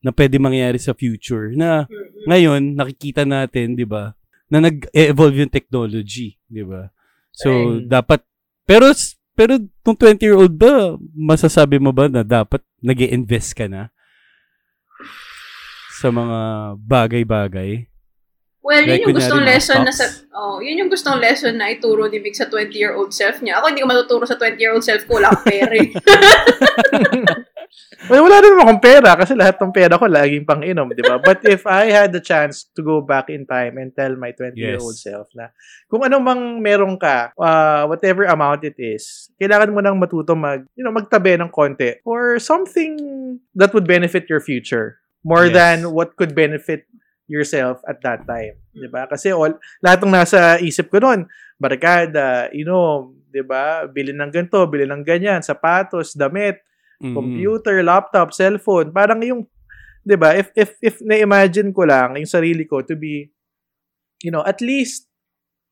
[0.03, 1.89] na pwede mangyari sa future na
[2.29, 4.13] ngayon nakikita natin, 'di ba?
[4.53, 6.93] Na nag-evolve yung technology, 'di ba?
[7.33, 7.89] So Right.
[7.89, 8.21] dapat
[8.69, 8.93] pero
[9.33, 13.89] pero nung 20-year-old ba, masasabi mo ba na dapat nag invest ka na
[15.97, 16.37] sa mga
[16.77, 17.89] bagay-bagay?
[18.63, 20.07] Well, yun Like, yung gustong lesson na sa...
[20.31, 23.59] Oh, yun yung gustong lesson na ituro ni Mick sa 20-year-old self niya.
[23.59, 25.19] Ako hindi ko matuturo sa 20-year-old self ko.
[25.19, 25.89] Wala akong pera eh.
[28.03, 31.15] Well, wala rin akong pera kasi lahat ng pera ko laging pang inom, di ba?
[31.15, 34.99] But if I had the chance to go back in time and tell my 20-year-old
[34.99, 35.07] Yes.
[35.07, 35.55] self na
[35.87, 40.67] kung ano mang meron ka, uh, whatever amount it is, kailangan mo nang matuto mag,
[40.75, 42.99] you know, magtabi ng konti for something
[43.55, 45.55] that would benefit your future more Yes.
[45.55, 46.83] than what could benefit
[47.31, 49.07] yourself at that time, 'di ba?
[49.07, 51.23] Kasi all lahat ng nasa isip ko noon,
[51.55, 53.87] barkada, inom, 'di ba?
[53.87, 56.59] Bilhin ng ganito, bilhin ng ganyan, sapatos, damit,
[57.11, 59.43] Computer, laptop, cellphone, parang yung
[60.07, 60.31] 'di ba?
[60.39, 63.27] If if if na-imagine ko lang yung sarili ko to be
[64.23, 65.11] you know, at least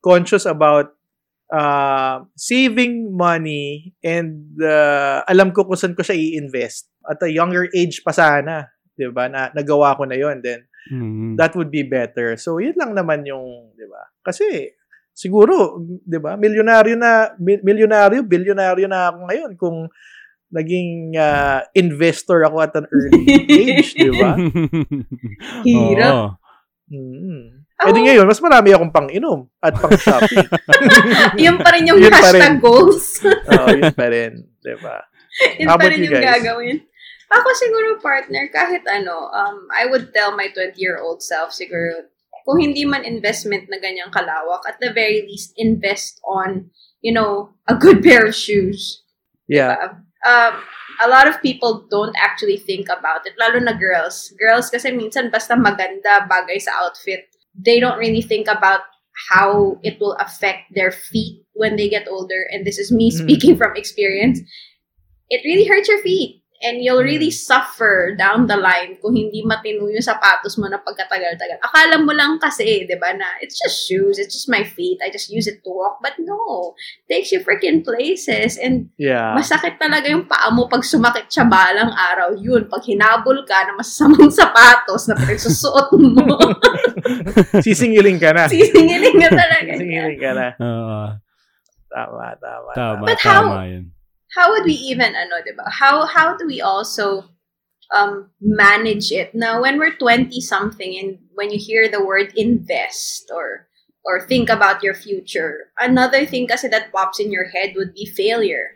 [0.04, 0.92] conscious about
[1.56, 7.72] uh, saving money and uh, alam ko kung saan ko siya i-invest at a younger
[7.72, 8.68] age pa sana,
[9.00, 9.32] 'di ba?
[9.32, 11.38] Na nagawa ko na 'yon then Mm.
[11.38, 12.34] that would be better.
[12.42, 14.02] So, yun lang naman yung, di ba?
[14.26, 14.74] Kasi,
[15.14, 19.78] siguro, di ba, milyonaryo na, mi- milyonaryo, bilyonaryo na ako ngayon kung
[20.52, 23.24] naging ah, investor ako at an early
[23.64, 24.36] age, di ba?
[25.66, 26.14] Hirap.
[26.14, 26.28] Oo.
[26.92, 27.64] Mm.
[27.80, 30.46] Ako- Eh di ngayon, mas marami akong pang-inom at pang-shopping.
[31.44, 32.62] yun pa rin yung Yun hashtag rin.
[32.62, 33.24] goals.
[33.26, 35.02] Oo, yun pa rin, di ba?
[35.58, 36.44] yun How pa rin yung guys?
[36.44, 36.78] gagawin.
[37.32, 42.12] Ako siguro, partner, kahit ano, um, I would tell my 20-year-old self, siguro,
[42.44, 46.68] kung hindi man investment na ganyang kalawak, at the very least, invest on,
[47.00, 49.00] you know, a good pair of shoes.
[49.48, 49.96] Yeah.
[50.26, 50.54] Um,
[51.04, 54.34] a lot of people don't actually think about it, lalo na girls.
[54.38, 58.82] Girls kasi minsan basta maganda, bagay sa outfit, they don't really think about
[59.30, 62.48] how it will affect their feet when they get older.
[62.52, 63.18] And this is me Mhm.
[63.18, 64.40] speaking from experience.
[65.30, 66.41] It really hurts your feet.
[66.62, 67.42] And you'll really Mm.
[67.42, 71.58] suffer down the line kung hindi matino yung sapatos mo na pagkatagal-tagal.
[71.60, 75.10] Akala mo lang kasi, di ba, na it's just shoes, it's just my feet, I
[75.10, 75.98] just use it to walk.
[76.00, 78.56] But no, takes you freaking places.
[78.56, 79.34] And Yeah.
[79.34, 82.38] Masakit talaga yung paa mo pag sumakit siya balang araw.
[82.38, 86.38] Yun, pag hinabol ka na masasamang sapatos na pinagsusuot mo,
[87.66, 88.46] Sisingiling ka na.
[88.46, 89.72] sisingiling ka talaga.
[89.74, 90.48] Sisingiling ka na.
[90.58, 91.02] Oo.
[91.90, 92.70] Tama, tama.
[92.72, 93.86] Tama, But how- tama yun.
[94.36, 95.68] How would we even, ano, diba?
[95.70, 97.26] How, how do we also
[97.94, 99.36] um, manage it?
[99.36, 103.68] Now, when we're 20-something and when you hear the word invest or
[104.04, 108.10] or think about your future, another thing kasi that pops in your head would be
[108.10, 108.74] failure.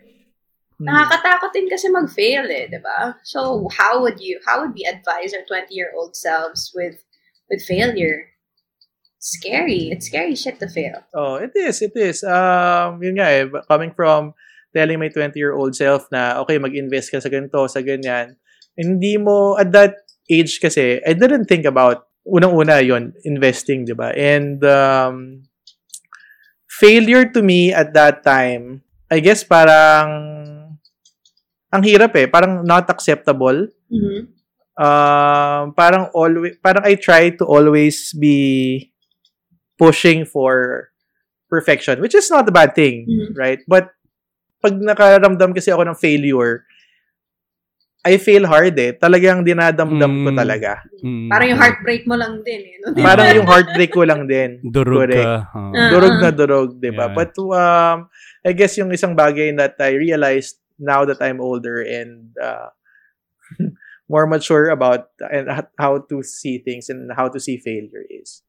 [0.77, 0.85] Hmm.
[0.85, 3.17] Nakakatakot din kasi mag-fail eh, di ba?
[3.23, 7.01] So, how would you, how would we advise our 20-year-old selves with
[7.49, 8.35] with failure?
[9.17, 9.89] Scary.
[9.89, 11.01] It's scary shit to fail.
[11.15, 12.21] Oh, it is, it is.
[12.21, 14.37] Um, yun nga eh, coming from
[14.75, 18.35] telling my 20-year-old self na, okay, mag-invest ka sa ganito, sa ganyan.
[18.75, 24.11] Hindi mo, at that age kasi, I didn't think about, unang-una yon investing, di ba?
[24.11, 25.47] And, um,
[26.67, 30.09] failure to me at that time, I guess parang,
[31.71, 33.71] ang hirap eh, parang not acceptable.
[33.87, 34.35] Mhm.
[34.75, 38.91] um, parang always parang I try to always be
[39.79, 40.91] pushing for
[41.47, 43.39] perfection, which is not a bad thing, Mhm.
[43.39, 43.63] right?
[43.71, 43.94] But
[44.65, 46.65] pag nakaramdam kasi ako ng failure,
[48.05, 48.93] I fail hard eh.
[48.93, 50.37] Talagang dinadamdam ko Mm.
[50.37, 50.81] talaga.
[51.01, 51.25] Mm.
[51.25, 52.75] Parang yung heartbreak mo lang din eh.
[52.81, 52.93] No?
[53.01, 54.61] Parang yung heartbreak ko lang din.
[54.61, 55.25] Durog Correct.
[55.25, 55.33] ka.
[55.53, 55.89] Ah.
[55.89, 57.09] Durog na durog, di ba?
[57.09, 57.17] Yeah.
[57.17, 57.97] But um,
[58.45, 62.69] I guess yung isang bagay that I realized now that I'm older and uh,
[64.11, 65.49] more mature about and
[65.81, 68.45] how to see things and how to see failure is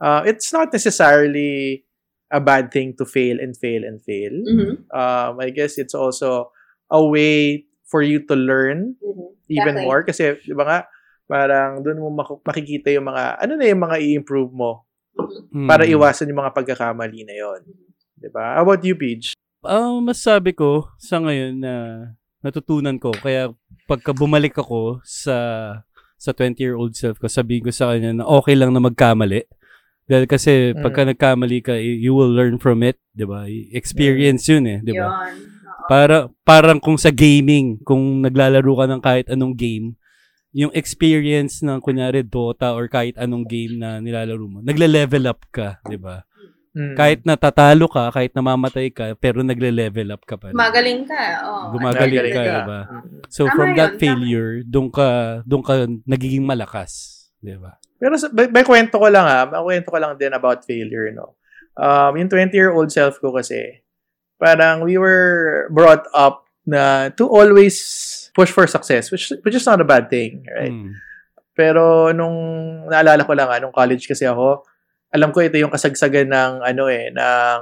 [0.00, 1.84] uh, it's not necessarily
[2.30, 4.32] a bad thing to fail and fail and fail.
[4.32, 4.88] Mhm.
[4.90, 6.50] Um, I guess it's also
[6.88, 9.28] a way for you to learn Mhm.
[9.48, 9.84] even Exactly.
[9.84, 10.78] more kasi di ba nga
[11.24, 14.84] parang doon mo mak- makikita yung mga ano na yung mga i-improve mo
[15.54, 15.68] Mm.
[15.70, 17.60] para iwasan yung mga pagkakamali na yon.
[18.18, 18.58] 'Di ba?
[18.58, 19.32] How about you, Peach?
[19.62, 21.74] Ah, masabi ko sa ngayon na
[22.42, 23.54] natutunan ko kaya
[23.86, 25.36] pagka bumalik ako sa
[26.16, 29.44] sa 20-year-old self ko, sabihin ko sa kanya na okay lang na magkamali.
[30.04, 30.82] Dahil kasi Mm.
[30.84, 33.48] pagka nagkamali ka, you will learn from it, 'di ba?
[33.72, 35.32] Experience 'yun eh, 'di ba?
[35.84, 39.96] Para, parang kung sa gaming, kung naglalaro ka ng kahit anong game,
[40.54, 45.82] yung experience ng kunyari Dota or kahit anong game na nilalaro mo, nagle-level up ka,
[45.84, 46.24] di ba?
[46.74, 46.94] Mm.
[46.96, 50.56] Kahit natatalo ka, kahit namamatay ka, pero nagle-level up ka pa rin.
[50.56, 51.22] Magaling ka.
[51.46, 51.70] Oh.
[51.76, 52.54] Gumagaling Magaling ka, ka.
[52.54, 52.80] diba?
[52.82, 53.08] Mm.
[53.30, 55.08] So Tama from yun, that failure, doon ka
[55.44, 56.92] doon ka nagiging malakas,
[57.44, 57.76] 'di ba?
[58.04, 61.08] Pero sa, may, may kwento ko lang ah, may kwento ko lang din about failure,
[61.08, 61.40] no.
[61.72, 63.80] Um, yung 20-year-old self ko kasi,
[64.36, 67.80] parang we were brought up na to always
[68.36, 70.68] push for success, which which is not a bad thing, right?
[70.68, 70.92] Mm.
[71.56, 72.36] Pero nung
[72.92, 74.68] naalala ko lang ah, nung college kasi ako,
[75.08, 77.60] alam ko ito yung kasagsagan ng ano eh, ng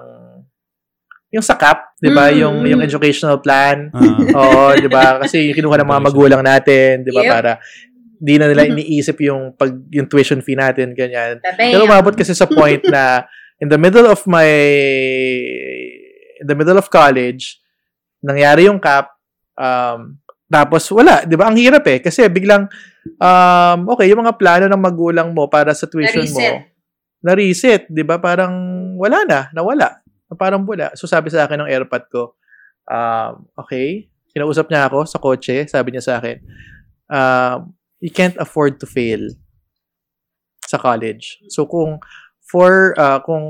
[1.32, 2.34] yung sakap, 'di ba?
[2.34, 2.36] Mm.
[2.42, 3.94] Yung yung educational plan.
[3.94, 4.18] Ah.
[4.42, 5.22] Oo, 'di ba?
[5.22, 7.30] Kasi yung kinuha ng mga magulang natin, 'di ba, Yep.
[7.30, 7.50] para
[8.22, 8.70] di na nila Mhm.
[8.78, 11.42] iniisip yung pag yung tuition fee natin ganyan.
[11.74, 13.26] Pero umabot kasi sa point na
[13.58, 14.46] in the middle of my
[16.38, 17.58] in the middle of college,
[18.22, 19.10] nangyari yung cap
[19.58, 20.14] um
[20.46, 21.48] tapos wala, 'di ba?
[21.48, 22.68] Ang hirap eh kasi biglang
[23.18, 26.62] um okay, yung mga plano ng magulang mo para sa tuition mo Na-reset.
[27.24, 28.22] na-reset, 'di ba?
[28.22, 28.54] Parang
[28.94, 29.98] wala na, nawala.
[30.32, 30.94] Parang wala.
[30.94, 32.22] So sabi sa akin ng airpod ko,
[32.86, 36.36] um, okay, kinausap niya ako sa kotse, sabi niya sa akin,
[37.08, 37.58] um,
[38.02, 39.22] you can't afford to fail
[40.66, 41.38] sa college.
[41.48, 42.00] So kung
[42.42, 43.44] for uh, kung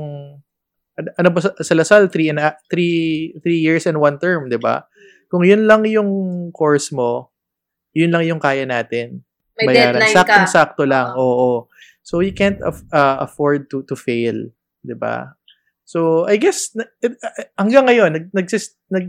[0.99, 2.39] an- ano ba sa, sa Lasal 3 and
[2.69, 4.85] 3 3 years and one term, 'di ba?
[5.27, 6.09] Kung yun lang yung
[6.53, 7.33] course mo,
[7.97, 9.25] yun lang yung kaya natin
[9.57, 9.97] May bayaran.
[10.01, 10.21] deadline ka.
[10.21, 11.17] Saktong-sakto lang.
[11.17, 11.69] Oo.
[12.05, 14.37] So you can't uh, afford to to fail,
[14.85, 15.33] 'di ba?
[15.87, 18.47] So I guess it- uh, hanggang ngayon nag nag,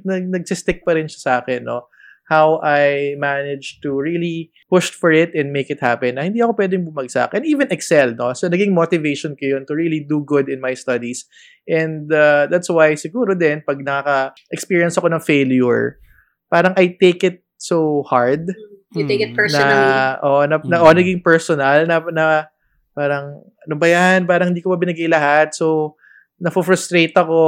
[0.05, 1.91] nag nagsistick pa rin siya sa akin, no?
[2.25, 6.17] How I managed to really push for it and make it happen.
[6.17, 8.33] Na hindi ako pwedeng bumagsak and even excel, no?
[8.33, 11.29] So naging motivation ko yun to really do good in my studies.
[11.69, 16.01] And uh, that's why siguro din pag nakaka-experience ako ng failure,
[16.49, 18.49] parang I take it so hard
[18.95, 19.39] You take it Mm.
[19.39, 19.75] personally.
[19.75, 20.85] na oh na, na Mm.
[20.87, 22.47] oh, naging personal na, na
[22.95, 25.99] parang ano ba yan parang hindi ko pa binigay lahat so
[26.43, 27.39] na-frustrate ako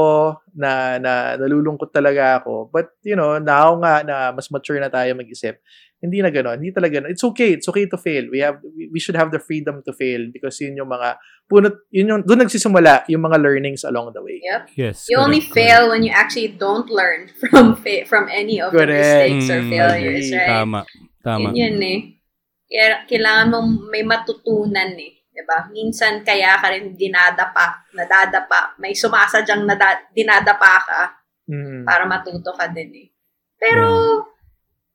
[0.54, 5.12] na, na nalulungkot talaga ako but you know now nga na mas mature na tayo
[5.18, 5.58] mag-isip
[5.96, 7.10] hindi na gano'n hindi talaga gano'n.
[7.10, 9.90] it's okay it's okay to fail we have we, we should have the freedom to
[9.90, 11.18] fail because yun yung mga
[11.50, 14.62] punot yun yung doon nagsisimula yung mga learnings along the way Yep.
[14.78, 14.96] Yes.
[15.10, 18.86] You only correct, fail when you actually don't learn from fa- from any of the
[18.86, 19.02] Correct.
[19.02, 20.46] mistakes or Mm, failures, right?
[20.62, 20.80] Tama.
[21.24, 21.48] Tama.
[21.50, 21.98] Yun yun eh.
[22.70, 25.15] Kaya kailangan mong may matutunan eh.
[25.36, 25.68] 'Di ba?
[25.68, 31.02] Minsan kaya ka rin dinadapa, nadadapa, may sumasadyang nada, dinadapa ka
[31.46, 31.86] Mm.
[31.86, 33.08] para matuto ka din eh.
[33.60, 33.86] Pero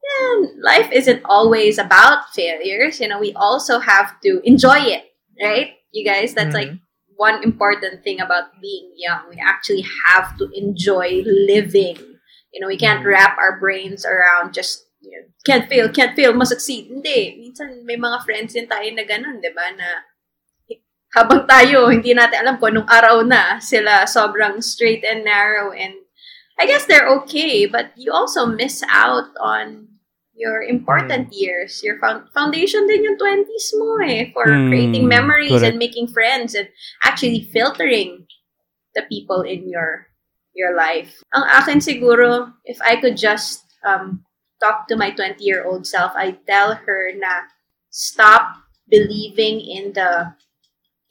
[0.04, 3.00] yeah, life isn't always about failures.
[3.00, 5.80] You know, we also have to enjoy it, right?
[5.96, 6.84] You guys, that's like Mhm.
[7.16, 9.32] one important thing about being young.
[9.32, 12.20] We actually have to enjoy living.
[12.52, 13.14] You know, we can't Mhm.
[13.14, 16.86] wrap our brains around just you know, can't fail, can't fail, must succeed.
[16.86, 17.42] Hindi.
[17.42, 19.74] Minsan may mga friends din tayo na ganun, di ba?
[19.74, 19.88] Na
[21.12, 25.96] habang tayo, hindi natin alam kung anong araw na sila sobrang straight and narrow and
[26.60, 29.88] I guess they're okay, but you also miss out on
[30.38, 31.82] your important years.
[31.82, 35.74] Your found- foundation din yung 20s mo eh for Mm, creating memories correct.
[35.74, 36.70] and making friends and
[37.02, 38.30] actually filtering
[38.94, 40.06] the people in your
[40.54, 41.24] your life.
[41.34, 44.22] Ang akin siguro, if I could just um,
[44.60, 47.48] talk to my 20-year-old self, I'd tell her na
[47.90, 50.36] stop believing in the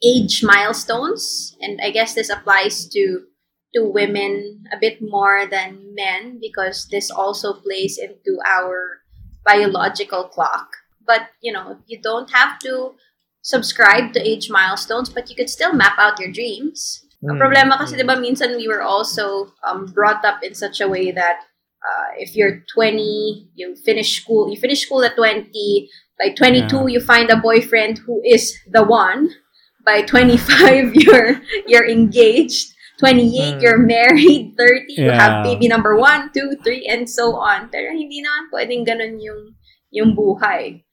[0.03, 1.55] age milestones.
[1.61, 3.25] And I guess this applies to
[3.73, 8.99] to women a bit more than men because this also plays into our
[9.45, 10.67] biological clock.
[11.07, 12.95] But, you know, you don't have to
[13.41, 17.05] subscribe to age milestones, but you could still map out your dreams.
[17.23, 17.41] Ang Mm.
[17.41, 21.11] problema kasi, di ba, minsan we were also um, brought up in such a way
[21.11, 21.47] that
[21.81, 26.99] uh, if you're 20, you finish school, you finish school at 20, by 22, you
[26.99, 29.33] find a boyfriend who is the one.
[29.81, 32.73] By 25, you're you're engaged.
[33.01, 33.61] 28, Mm.
[33.65, 34.53] you're married.
[34.53, 35.43] 30, you have Yeah.
[35.43, 37.65] baby number one, two, three, and so on.
[37.73, 39.57] Pero hindi naman pwedeng ganun yung,
[39.89, 40.85] yung buhay.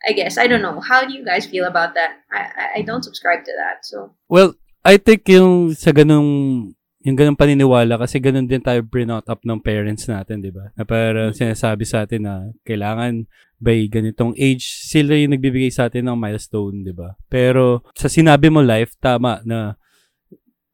[0.00, 0.40] I guess.
[0.40, 0.80] I don't know.
[0.80, 2.24] How do you guys feel about that?
[2.32, 3.84] I, I, I don't subscribe to that.
[3.84, 6.72] So, Well, I think yung sa ganung
[7.04, 10.72] yung ganung paniniwala kasi ganun din tayo brought up ng parents natin, 'di ba?
[10.74, 12.34] Na parang sinasabi sa atin na
[12.66, 13.26] kailangan
[13.62, 17.14] by ganitong age sila yung nagbibigay sa atin ng milestone, 'di ba?
[17.30, 19.78] Pero sa sinabi mo life tama na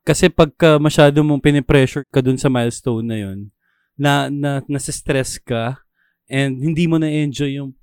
[0.09, 3.53] kasi pagka masyado mong pinipressure ka dun sa milestone na yun,
[3.92, 5.85] na, na nasa-stress ka
[6.33, 7.77] and hindi mo na-enjoy yung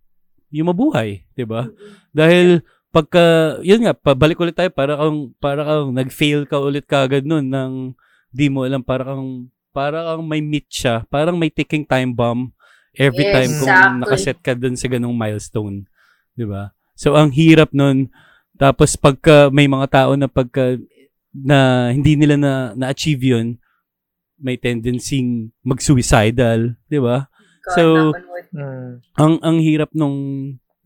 [0.50, 1.70] yung mabuhay, 'di ba?
[2.10, 7.30] Dahil pagka yun nga pabalik ulit tayo para kang para kang nag-fail ka ulit kagad
[7.30, 7.74] noon ng
[8.34, 11.06] di mo alam para kang parang may meet siya.
[11.14, 12.56] Parang may ticking time bomb
[12.98, 14.00] every time kung exactly.
[14.02, 15.86] nakaset ka dun sa ganung milestone.
[16.34, 16.72] 'Di ba?
[16.96, 18.08] So, ang hirap nun.
[18.56, 20.80] Tapos, pagka may mga tao na pagka
[21.36, 23.60] na hindi nila na na-achieve yun,
[24.40, 25.20] may tendency
[25.64, 27.28] mag-suicidal, 'di ba?
[27.76, 28.14] So.
[28.56, 29.04] Mm.
[29.20, 30.16] Ang ang hirap nung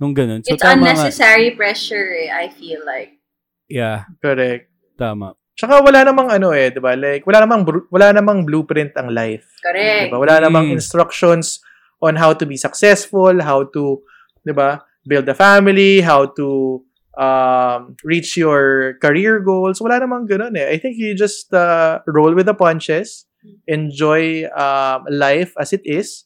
[0.02, 0.42] nung ganun.
[0.42, 0.98] So It's tama nga.
[0.98, 3.22] unnecessary pressure, eh, I feel like.
[3.70, 4.74] Yeah, Correct.
[4.98, 5.38] tama.
[5.54, 6.98] Tsaka wala namang ano eh, 'di ba?
[6.98, 9.46] Like wala namang bru- wala namang blueprint ang life.
[9.62, 10.10] Correct.
[10.10, 10.18] Diba?
[10.18, 10.82] Wala namang Mm.
[10.82, 11.62] instructions
[12.02, 14.04] on how to be successful, how to,
[14.46, 16.80] 'di ba, build a family, how to
[17.20, 19.84] um, reach your career goals.
[19.84, 20.72] Wala namang ganun eh.
[20.72, 23.28] I think you just uh, roll with the punches,
[23.68, 26.26] enjoy um, life as it is.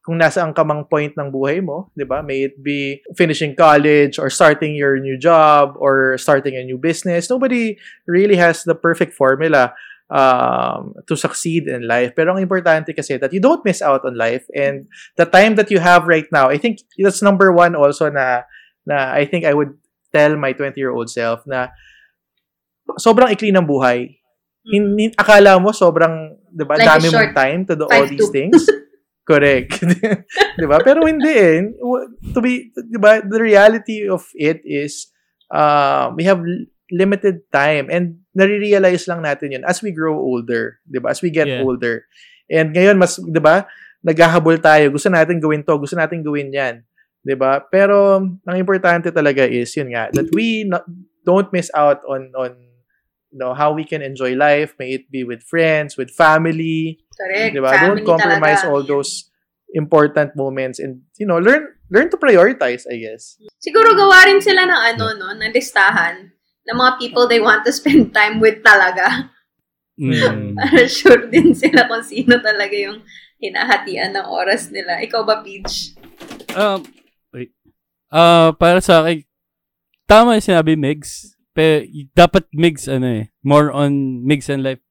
[0.00, 2.24] Kung nasaan ka mang point ng buhay mo, 'di ba?
[2.24, 7.28] May it be finishing college or starting your new job or starting a new business.
[7.28, 7.76] Nobody
[8.08, 9.76] really has the perfect formula
[10.10, 12.12] um, to succeed in life.
[12.18, 15.70] Pero ang importante kasi that you don't miss out on life and the time that
[15.70, 18.42] you have right now, I think that's number one also na,
[18.84, 19.78] na I think I would
[20.10, 21.70] tell my 20-year-old self na
[22.98, 24.18] sobrang ikli ng buhay.
[24.66, 28.28] Hindi, akala mo sobrang, di ba, Life is dami mong time to do all these
[28.28, 28.34] to.
[28.34, 28.60] things.
[29.30, 29.78] Correct.
[30.60, 30.82] di ba?
[30.82, 31.70] Pero hindi eh.
[32.34, 35.06] To be, di ba, the reality of it is
[35.54, 36.42] uh, we have
[36.90, 41.10] limited time and nare-realize lang natin yun as we grow older, 'di ba?
[41.10, 41.62] As we get Yeah.
[41.66, 42.06] older.
[42.50, 43.66] And ngayon mas 'di ba,
[44.02, 46.82] naghahabol tayo, gusto natin gawin 'to, gusto natin gawin 'yan,
[47.26, 47.58] 'di ba?
[47.68, 50.86] Pero ang importante talaga is yun nga that we not,
[51.26, 52.54] don't miss out on on
[53.30, 57.54] you know how we can enjoy life, may it be with friends, with family, Correct.
[57.54, 57.76] 'di ba?
[57.78, 58.70] Family Don't compromise talaga.
[58.72, 59.30] all those
[59.70, 61.62] important moments and you know, learn
[61.94, 63.38] learn to prioritize, I guess.
[63.62, 66.34] Siguro gawa rin sila ng ano, no, ng listahan
[66.70, 69.28] ng mga people they want to spend time with talaga.
[69.98, 70.54] Mm.
[70.58, 73.02] Para sure din sila kung sino talaga yung
[73.42, 75.02] hinahatian ng oras nila.
[75.02, 75.98] Ikaw ba, Peach?
[76.54, 76.86] Um,
[77.34, 77.50] wait.
[78.12, 79.26] Ah, para sa akin,
[80.06, 81.34] tama yung sinabi, Migs.
[81.50, 84.82] Pero, dapat Migs, ano eh, more on Migs and life,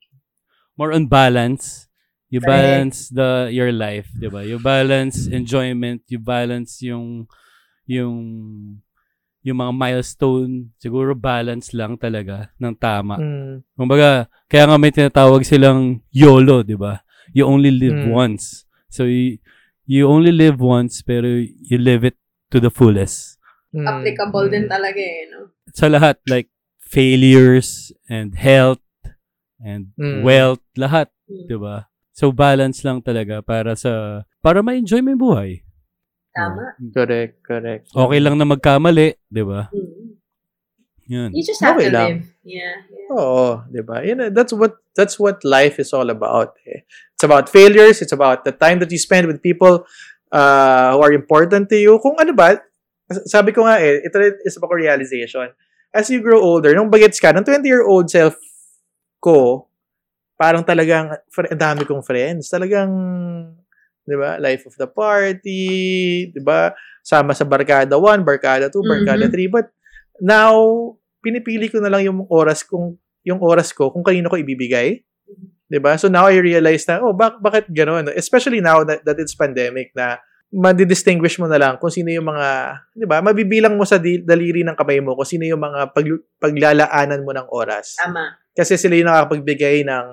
[0.76, 1.90] more on balance.
[2.30, 4.46] You balance the your life, 'di ba?
[4.46, 7.26] You balance enjoyment, you balance yung
[7.90, 8.22] yung
[9.40, 13.16] yung mga milestone, siguro balance lang talaga ng tama.
[13.16, 13.64] Mm.
[13.74, 17.00] Kumbaga, kaya nga may tinatawag silang YOLO, 'di ba?
[17.32, 18.12] You only live Mm.
[18.12, 18.68] once.
[18.90, 19.38] So you,
[19.86, 22.18] you only live once pero you live it
[22.52, 23.38] to the fullest.
[23.72, 23.86] Mm.
[23.86, 24.54] Applicable Mm.
[24.54, 25.54] din talaga eh, no?
[25.72, 26.50] Sa lahat like
[26.82, 28.82] failures and health
[29.62, 30.26] and Mm.
[30.26, 31.46] wealth, lahat, Hmm.
[31.48, 31.88] 'di ba?
[32.12, 35.52] So balance lang talaga para sa para ma-enjoy mo yung buhay.
[36.40, 36.64] Tama.
[36.96, 37.84] Correct, correct.
[37.92, 39.68] Okay lang na magkamali, 'di ba?
[39.76, 40.16] Mm.
[41.10, 41.30] Yun.
[41.34, 42.10] You just have Okay to lang.
[42.22, 42.26] live.
[42.46, 42.76] Yeah.
[42.88, 43.10] yeah.
[43.12, 44.06] Oo, 'di ba?
[44.06, 46.56] Yun, eh, that's what that's what life is all about.
[46.70, 46.86] eh.
[47.18, 49.84] It's about failures, it's about the time that you spend with people
[50.32, 51.98] uh, who are important to you.
[52.00, 52.62] Kung ano ba,
[53.28, 55.50] sabi ko nga eh, ito rin is about realization.
[55.90, 58.38] As you grow older, nung bagets ka, nung 20-year-old self
[59.18, 59.66] ko,
[60.38, 62.46] parang talagang, ang dami kong friends.
[62.54, 62.88] Talagang,
[64.10, 65.70] di ba, life of the party,
[66.34, 66.74] di ba,
[67.06, 69.34] sama sa barkada 1, barkada 2, barkada Mhm.
[69.34, 69.48] 3.
[69.48, 69.68] But
[70.18, 70.56] now,
[71.22, 75.04] pinipili ko na lang yung oras kung yung oras ko kung kanino ko ibibigay.
[75.70, 76.00] 'Di ba?
[76.00, 78.10] So now I realize na oh bak bakit ganoon?
[78.16, 80.18] Especially now that, that it's pandemic na
[80.50, 82.48] madidistinguish mo na lang kung sino yung mga,
[82.98, 83.22] 'di ba?
[83.22, 87.32] Mabibilang mo sa di- daliri ng kamay mo kung sino yung mga pag- paglalaanan mo
[87.38, 88.02] ng oras.
[88.02, 88.34] Tama.
[88.58, 90.06] Kasi sila yung nakakapagbigay ng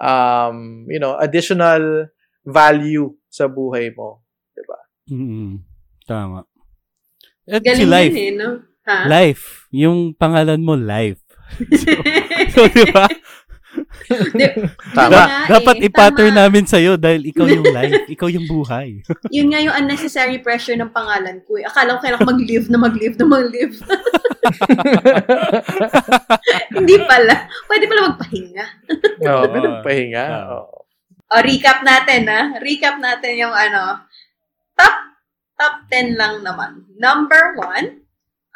[0.00, 0.56] um,
[0.88, 2.08] you know, additional
[2.44, 4.22] value sa buhay mo,
[4.54, 4.78] 'di ba?
[5.10, 5.66] Mm.
[6.06, 6.46] Tama.
[7.50, 8.14] At si Galing life.
[8.14, 8.50] yun eh, no?
[8.86, 8.98] Ha?
[9.10, 9.66] Life.
[9.74, 11.18] Yung pangalan mo, life.
[12.54, 13.08] So, di ba?
[14.94, 15.10] Tama.
[15.10, 16.40] Nga Dapat eh, i-pattern tama.
[16.46, 18.06] namin sa'yo dahil ikaw yung life.
[18.14, 19.02] ikaw yung buhay.
[19.34, 21.66] Yun nga yung unnecessary pressure ng pangalan ko eh.
[21.66, 23.74] Akala ko kailangan mag-live na mag-live na mag-live.
[26.70, 27.34] Hindi pala.
[27.66, 28.64] Pwede pala magpahinga.
[29.26, 30.24] Oo, pwede pahinga.
[30.28, 30.52] Tama.
[30.60, 30.83] Oo.
[31.34, 32.54] O, recap natin ha.
[32.62, 34.06] Recap natin yung ano.
[34.78, 34.94] Top,
[35.58, 36.86] top 10 lang naman.
[36.94, 38.06] Number one,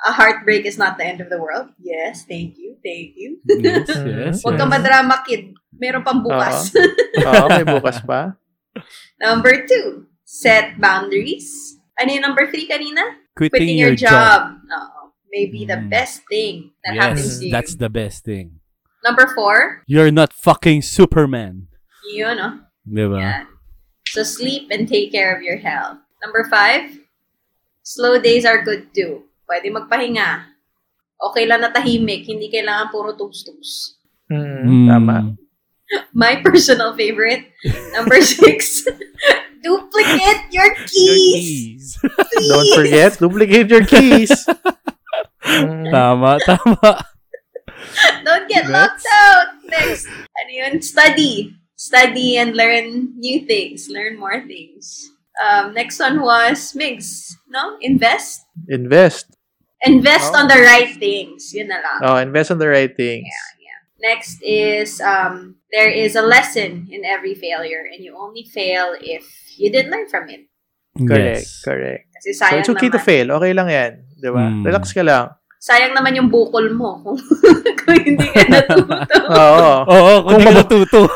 [0.07, 1.75] a heartbreak is not the end of the world.
[1.83, 3.43] Yes, thank you, thank you.
[3.51, 4.61] Yes, yes, Huwag yes.
[4.63, 5.59] kang madrama kid.
[5.75, 6.71] Meron pang bukas.
[7.19, 8.39] Oo, may bukas pa.
[9.23, 11.75] number two, set boundaries.
[11.99, 13.03] Ano yung number three kanina?
[13.35, 14.55] Quitting, Quitting your, job.
[14.63, 15.11] Oo.
[15.29, 15.91] Maybe the Mm.
[15.91, 17.53] best thing that happens Yes, to you.
[17.53, 18.63] that's the best thing.
[19.05, 21.69] Number four, You're not fucking Superman.
[22.09, 22.65] yun, no?
[22.89, 23.19] Di ba?
[23.21, 23.45] Yan.
[24.09, 26.01] So sleep and take care of your health.
[26.25, 26.89] Number five,
[27.85, 29.29] slow days are good too.
[29.45, 30.49] Pwede magpahinga.
[31.19, 33.99] Okay lang na tahimik, hindi kailangan puro tugs-tugs.
[34.31, 34.87] Mm, Mm.
[34.89, 35.17] Tama.
[36.13, 37.49] My personal favorite,
[37.97, 38.85] number six,
[39.65, 41.97] duplicate your Your keys.
[41.97, 42.49] keys.
[42.49, 44.31] Don't forget, duplicate your keys.
[45.49, 45.89] Mm.
[45.89, 46.93] tama, tama.
[48.21, 48.75] Don't get Next.
[48.75, 49.49] locked out.
[49.65, 50.73] Next, ano yun?
[50.85, 51.57] Study.
[51.79, 53.87] Study and learn new things.
[53.87, 55.15] Learn more things.
[55.39, 57.39] Um, next one was Migs.
[57.47, 57.79] No?
[57.81, 58.43] Invest.
[58.67, 59.31] Invest.
[59.87, 60.43] Invest Oh.
[60.43, 61.55] on the right things.
[61.55, 61.99] Yun na lang.
[62.03, 63.31] Oh, invest on the right things.
[64.03, 69.27] Next is um, there is a lesson in every failure and you only fail if
[69.59, 70.47] you didn't learn from it.
[70.99, 71.63] Correct, Yes.
[71.63, 72.07] correct.
[72.15, 73.07] Kasi So, it's okay to naman.
[73.07, 73.27] fail.
[73.39, 73.93] Okay lang yan.
[74.19, 74.51] Di ba?
[74.51, 74.63] Mm.
[74.67, 75.35] Relax ka lang.
[75.59, 77.19] Sayang naman yung bukol mo kung,
[77.77, 78.95] kung hindi ka natuto.
[79.35, 79.71] Oo.
[79.85, 81.01] Oo, kung Kung ka mabu- natuto.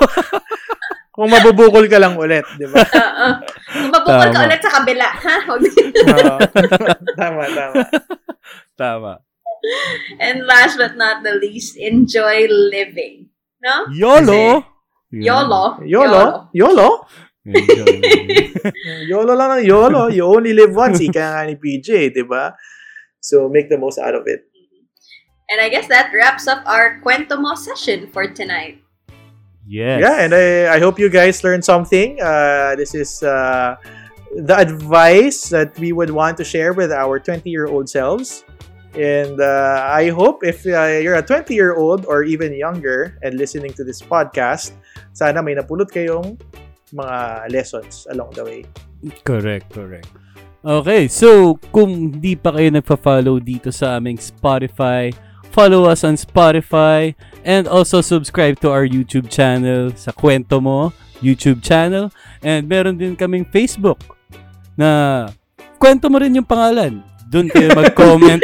[1.13, 2.81] Kung mabubukol ka lang ulit, di ba?
[2.81, 3.29] Oo.
[3.69, 4.47] Kung mabukol ka Tama.
[4.49, 5.37] ulit sa kabila, ha?
[5.45, 5.69] Huwag-
[6.09, 6.37] Oo.
[7.15, 7.83] tama, tama.
[8.75, 9.13] tama.
[10.19, 13.29] And last but not the least, enjoy living.
[13.61, 13.87] No?
[13.93, 14.65] YOLO!
[15.13, 15.85] YOLO.
[15.85, 16.23] YOLO?
[16.51, 16.89] YOLO?
[17.45, 17.93] Enjoy.
[19.05, 20.09] YOLO lang ng YOLO.
[20.09, 20.99] You only live once.
[20.99, 22.57] Ika nga ni PJ, di ba?
[23.23, 24.45] So, make the most out of it.
[25.49, 28.83] And I guess that wraps up our Kwento Mo session for tonight.
[29.67, 30.01] yes.
[30.01, 32.21] Yeah, and I, I hope you guys learned something.
[32.21, 33.77] Uh, this is uh,
[34.35, 38.45] the advice that we would want to share with our 20-year-old selves.
[38.95, 43.85] And uh, I hope if uh, you're a 20-year-old or even younger and listening to
[43.85, 44.73] this podcast,
[45.13, 46.41] sana may napulot kayong
[46.93, 48.65] mga lessons along the way.
[49.25, 50.09] Correct, correct.
[50.63, 55.11] Okay, so kung di pa kayo nagpa-follow dito sa aming Spotify,
[55.51, 61.67] follow us on Spotify and also subscribe to our YouTube channel sa Kwento Mo YouTube
[61.67, 62.15] channel
[62.47, 63.99] and meron din kaming Facebook
[64.79, 65.27] na
[65.83, 67.03] Kwento Mo rin yung pangalan.
[67.27, 68.39] Doon kayo mag-comment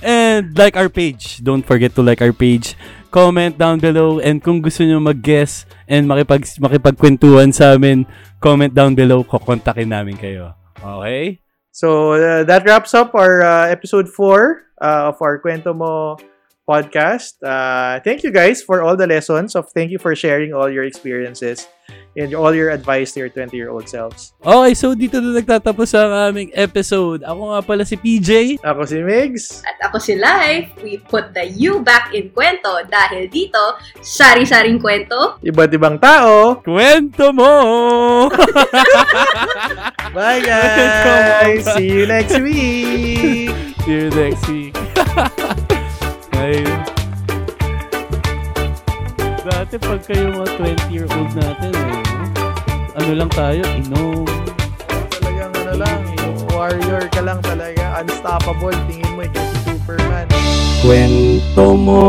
[0.00, 1.44] and like our page.
[1.44, 2.80] Don't forget to like our page.
[3.12, 8.08] Comment down below and kung gusto nyo mag-guess and makipag makipagkwentuhan sa amin,
[8.40, 10.56] comment down below, kokontakin namin kayo.
[10.80, 11.41] Okay?
[11.72, 16.18] So uh, that wraps up our uh, episode 4 uh, of our Kwento Mo
[16.68, 17.38] podcast.
[17.42, 20.84] Uh, thank you guys for all the lessons of thank you for sharing all your
[20.84, 21.66] experiences
[22.16, 24.32] and all your advice to your 20-year-old selves.
[24.44, 27.24] Okay, so dito na nagtatapos ang aming episode.
[27.24, 28.60] Ako nga pala si PJ.
[28.60, 29.64] Ako si Migs.
[29.64, 33.60] At ako si Life, we put the you back in kwento dahil dito,
[34.04, 35.40] sari-saring kwento.
[35.40, 36.60] Iba't ibang tao.
[36.60, 37.52] Kwento mo!
[40.16, 41.64] Bye guys!
[41.74, 43.50] See you next week!
[43.82, 44.76] See you next week.
[46.42, 46.80] Ayun.
[49.46, 52.02] Dati pag kayo mga 20-year-old natin, eh,
[52.98, 54.26] ano lang tayo, inom.
[55.22, 55.98] Talagang ano lang,
[56.50, 58.02] warrior ka lang talaga.
[58.02, 58.74] Unstoppable.
[58.90, 60.26] Tingin mo ikaw si Superman.
[60.82, 62.02] Kwento mo!